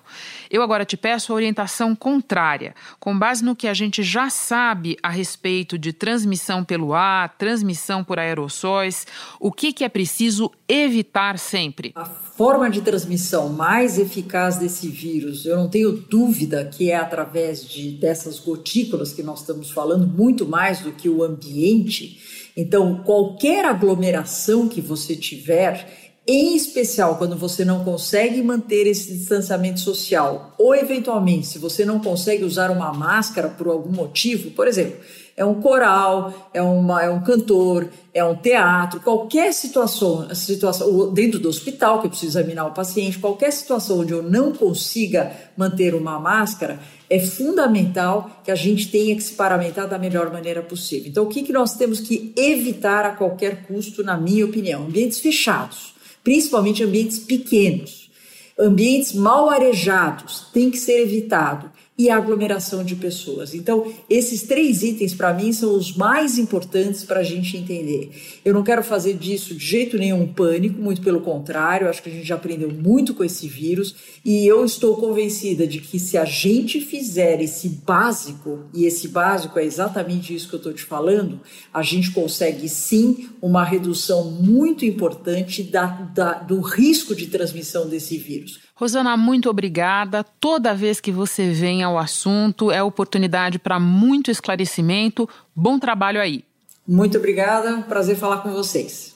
Eu 0.49 0.63
agora 0.63 0.85
te 0.85 0.97
peço 0.97 1.33
a 1.33 1.35
orientação 1.35 1.97
contrária, 1.97 2.75
com 3.01 3.19
base 3.19 3.45
no 3.45 3.57
que 3.57 3.67
a 3.67 3.75
gente 3.75 4.03
já 4.03 4.31
sabe 4.31 4.97
a 5.03 5.09
respeito 5.09 5.77
de 5.77 5.93
transmissão 5.93 6.63
pelo 6.63 6.95
ar, 6.95 7.37
transmissão 7.37 8.05
por 8.05 8.19
aerossóis, 8.19 9.07
o 9.41 9.51
que, 9.51 9.73
que 9.73 9.83
é 9.83 9.89
preciso 9.89 10.53
evitar 10.69 11.39
sempre? 11.39 11.93
A 11.97 12.05
forma 12.05 12.71
de 12.71 12.81
transmissão 12.81 13.49
mais 13.49 13.99
eficaz 13.99 14.57
desse 14.57 14.89
vírus, 14.89 15.45
eu 15.45 15.57
não 15.57 15.69
tenho 15.69 15.93
dúvida 15.93 16.65
que 16.65 16.91
é 16.91 16.97
através 16.97 17.67
de, 17.69 17.91
dessas 17.93 18.39
gotículas 18.39 19.13
que 19.13 19.23
nós 19.23 19.41
estamos 19.41 19.71
falando, 19.71 20.07
muito 20.07 20.47
mais 20.47 20.81
do 20.81 20.93
que 20.93 21.09
o 21.09 21.25
ambiente. 21.25 22.21
Então, 22.57 23.03
qualquer 23.03 23.65
aglomeração 23.65 24.69
que 24.69 24.81
você 24.81 25.17
tiver, 25.17 26.04
em 26.27 26.57
especial 26.57 27.17
quando 27.17 27.37
você 27.37 27.65
não 27.65 27.85
consegue 27.85 28.43
manter 28.43 28.87
esse 28.87 29.13
distanciamento 29.13 29.81
social, 29.81 30.55
ou 30.59 30.75
eventualmente 30.75 31.47
se 31.47 31.59
você 31.59 31.85
não 31.85 32.01
consegue 32.01 32.45
usar 32.45 32.71
uma 32.71 32.93
máscara 32.95 33.49
por 33.49 33.69
algum 33.69 33.93
motivo, 33.93 34.51
por 34.53 34.67
exemplo, 34.67 34.97
é 35.37 35.45
um 35.45 35.61
coral, 35.61 36.51
é, 36.55 36.63
uma, 36.63 37.03
é 37.03 37.11
um 37.11 37.21
cantor, 37.21 37.91
é 38.15 38.25
um 38.25 38.37
teatro, 38.37 39.01
qualquer 39.01 39.53
situação, 39.53 40.33
situação 40.35 41.13
dentro 41.13 41.39
do 41.39 41.49
hospital 41.49 42.01
que 42.01 42.07
eu 42.07 42.11
preciso 42.11 42.39
examinar 42.39 42.67
o 42.67 42.73
paciente, 42.73 43.19
qualquer 43.19 43.53
situação 43.53 43.99
onde 43.99 44.13
eu 44.13 44.23
não 44.23 44.53
consiga 44.53 45.31
manter 45.57 45.95
uma 45.95 46.19
máscara, 46.19 46.79
é 47.11 47.19
fundamental 47.19 48.31
que 48.43 48.51
a 48.51 48.55
gente 48.55 48.89
tenha 48.91 49.15
que 49.15 49.23
se 49.23 49.35
paramentar 49.35 49.89
da 49.89 49.99
melhor 49.99 50.33
maneira 50.33 50.63
possível. 50.63 51.11
Então, 51.11 51.25
o 51.25 51.29
que, 51.29 51.43
que 51.43 51.53
nós 51.53 51.75
temos 51.75 52.01
que 52.01 52.33
evitar 52.37 53.05
a 53.05 53.11
qualquer 53.11 53.67
custo, 53.67 54.03
na 54.03 54.17
minha 54.17 54.47
opinião? 54.47 54.85
Ambientes 54.85 55.19
fechados 55.19 55.94
principalmente 56.25 56.83
ambientes 56.83 57.21
pequenos. 57.21 58.11
Ambientes 58.59 59.13
mal 59.13 59.51
arejados 59.51 60.47
tem 60.53 60.71
que 60.71 60.79
ser 60.79 61.03
evitado 61.03 61.71
e 61.97 62.11
aglomeração 62.11 62.83
de 62.83 62.97
pessoas. 62.97 63.55
Então, 63.55 63.93
esses 64.11 64.43
três 64.43 64.83
itens, 64.83 65.15
para 65.15 65.33
mim, 65.33 65.53
são 65.53 65.77
os 65.77 65.97
mais 65.97 66.39
importantes 66.39 67.05
para 67.05 67.21
a 67.21 67.23
gente 67.23 67.57
entender. 67.57 68.11
Eu 68.45 68.53
não 68.53 68.65
quero 68.65 68.83
fazer 68.83 69.15
disso 69.15 69.55
de 69.55 69.65
jeito 69.65 69.97
nenhum 69.97 70.25
um 70.25 70.27
pânico, 70.27 70.81
muito 70.81 71.03
pelo 71.03 71.21
contrário, 71.21 71.89
acho 71.89 72.03
que 72.03 72.09
a 72.09 72.13
gente 72.13 72.27
já 72.27 72.35
aprendeu 72.35 72.71
muito 72.71 73.15
com 73.15 73.23
esse 73.23 73.47
vírus 73.47 73.95
e 74.25 74.47
eu 74.47 74.65
estou 74.65 74.97
convencida 74.97 75.67
de 75.67 75.81
que 75.81 75.99
se 75.99 76.17
a 76.17 76.25
gente 76.25 76.81
fizer 76.81 77.41
esse 77.41 77.69
básico, 77.69 78.65
e 78.73 78.87
esse 78.87 79.09
básico 79.09 79.59
é 79.59 79.65
exatamente 79.65 80.35
isso 80.35 80.49
que 80.49 80.55
eu 80.55 80.59
estou 80.59 80.73
te 80.73 80.83
falando, 80.83 81.41
a 81.73 81.83
gente 81.83 82.11
consegue 82.11 82.69
sim 82.69 83.29
uma 83.43 83.65
redução 83.65 84.31
muito 84.31 84.85
importante 84.85 85.63
da, 85.63 85.87
da, 85.87 86.33
do 86.35 86.61
risco 86.61 87.15
de 87.15 87.27
transmissão 87.27 87.89
desse 87.89 88.17
vírus. 88.17 88.61
Rosana, 88.77 89.17
muito 89.17 89.49
obrigada. 89.49 90.25
Toda 90.41 90.75
vez 90.75 91.01
que 91.01 91.13
você 91.13 91.53
vem 91.53 91.85
ao 91.85 91.97
assunto, 91.97 92.73
é 92.73 92.83
oportunidade 92.83 93.57
para 93.57 93.79
muito 93.79 94.33
esclarecimento. 94.33 95.29
Bom 95.55 95.79
trabalho 95.79 96.21
aí. 96.21 96.45
Muito 96.87 97.17
obrigada, 97.17 97.83
prazer 97.83 98.17
falar 98.17 98.39
com 98.39 98.53
vocês. 98.53 99.15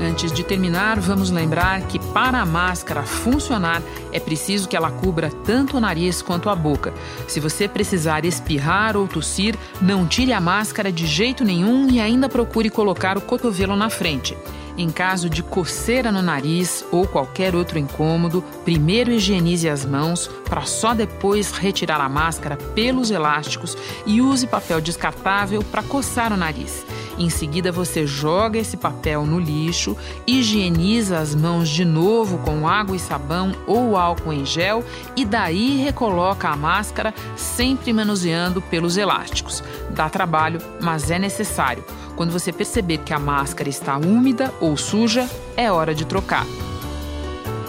Antes 0.00 0.32
de 0.32 0.42
terminar, 0.42 0.98
vamos 1.00 1.30
lembrar 1.30 1.86
que 1.86 1.98
para 1.98 2.40
a 2.40 2.46
máscara 2.46 3.02
funcionar 3.04 3.82
é 4.10 4.18
preciso 4.18 4.68
que 4.68 4.76
ela 4.76 4.90
cubra 4.90 5.30
tanto 5.44 5.76
o 5.76 5.80
nariz 5.80 6.22
quanto 6.22 6.48
a 6.48 6.56
boca. 6.56 6.94
Se 7.28 7.40
você 7.40 7.68
precisar 7.68 8.24
espirrar 8.24 8.96
ou 8.96 9.06
tossir, 9.06 9.54
não 9.80 10.06
tire 10.06 10.32
a 10.32 10.40
máscara 10.40 10.90
de 10.90 11.06
jeito 11.06 11.44
nenhum 11.44 11.90
e 11.90 12.00
ainda 12.00 12.28
procure 12.28 12.70
colocar 12.70 13.16
o 13.18 13.20
cotovelo 13.20 13.76
na 13.76 13.88
frente. 13.88 14.36
Em 14.76 14.90
caso 14.90 15.30
de 15.30 15.42
coceira 15.42 16.10
no 16.10 16.20
nariz 16.20 16.84
ou 16.90 17.06
qualquer 17.06 17.54
outro 17.54 17.78
incômodo, 17.78 18.42
primeiro 18.64 19.12
higienize 19.12 19.68
as 19.68 19.84
mãos 19.84 20.28
para 20.48 20.62
só 20.62 20.94
depois 20.94 21.52
retirar 21.52 22.00
a 22.00 22.08
máscara 22.08 22.56
pelos 22.56 23.10
elásticos 23.10 23.76
e 24.04 24.20
use 24.20 24.46
papel 24.46 24.80
descartável 24.80 25.62
para 25.62 25.82
coçar 25.82 26.32
o 26.32 26.36
nariz. 26.36 26.84
Em 27.16 27.30
seguida, 27.30 27.70
você 27.70 28.04
joga 28.04 28.58
esse 28.58 28.76
papel 28.76 29.24
no 29.24 29.38
lixo, 29.38 29.96
higieniza 30.26 31.18
as 31.18 31.34
mãos 31.34 31.68
de 31.68 31.84
novo 31.84 32.38
com 32.38 32.66
água 32.66 32.96
e 32.96 32.98
sabão 32.98 33.54
ou 33.68 33.96
álcool 33.96 34.32
em 34.32 34.44
gel 34.44 34.84
e 35.14 35.24
daí 35.24 35.76
recoloca 35.76 36.48
a 36.48 36.56
máscara, 36.56 37.14
sempre 37.36 37.92
manuseando 37.92 38.60
pelos 38.60 38.96
elásticos. 38.96 39.62
Dá 39.90 40.08
trabalho, 40.08 40.60
mas 40.80 41.10
é 41.10 41.18
necessário. 41.18 41.84
Quando 42.16 42.32
você 42.32 42.52
perceber 42.52 42.98
que 42.98 43.12
a 43.12 43.18
máscara 43.18 43.68
está 43.68 43.96
úmida 43.96 44.52
ou 44.60 44.76
suja, 44.76 45.28
é 45.56 45.70
hora 45.70 45.94
de 45.94 46.04
trocar. 46.04 46.46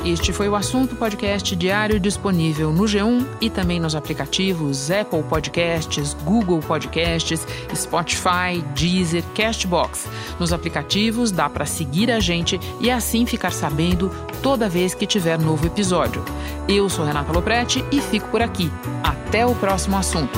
Este 0.05 0.31
foi 0.31 0.47
o 0.47 0.55
assunto 0.55 0.95
podcast 0.95 1.55
diário 1.55 1.99
disponível 1.99 2.71
no 2.71 2.83
G1 2.83 3.25
e 3.41 3.49
também 3.49 3.79
nos 3.79 3.95
aplicativos 3.95 4.91
Apple 4.91 5.23
Podcasts, 5.23 6.13
Google 6.23 6.59
Podcasts, 6.59 7.47
Spotify, 7.73 8.63
Deezer, 8.75 9.23
Castbox. 9.33 10.07
Nos 10.39 10.53
aplicativos 10.53 11.31
dá 11.31 11.49
para 11.49 11.65
seguir 11.65 12.11
a 12.11 12.19
gente 12.19 12.59
e 12.79 12.91
assim 12.91 13.25
ficar 13.25 13.51
sabendo 13.51 14.11
toda 14.43 14.69
vez 14.69 14.93
que 14.93 15.07
tiver 15.07 15.39
novo 15.39 15.65
episódio. 15.65 16.23
Eu 16.69 16.87
sou 16.87 17.03
Renata 17.03 17.33
Loprete 17.33 17.83
e 17.91 17.99
fico 17.99 18.27
por 18.27 18.43
aqui. 18.43 18.71
Até 19.03 19.43
o 19.43 19.55
próximo 19.55 19.97
assunto. 19.97 20.37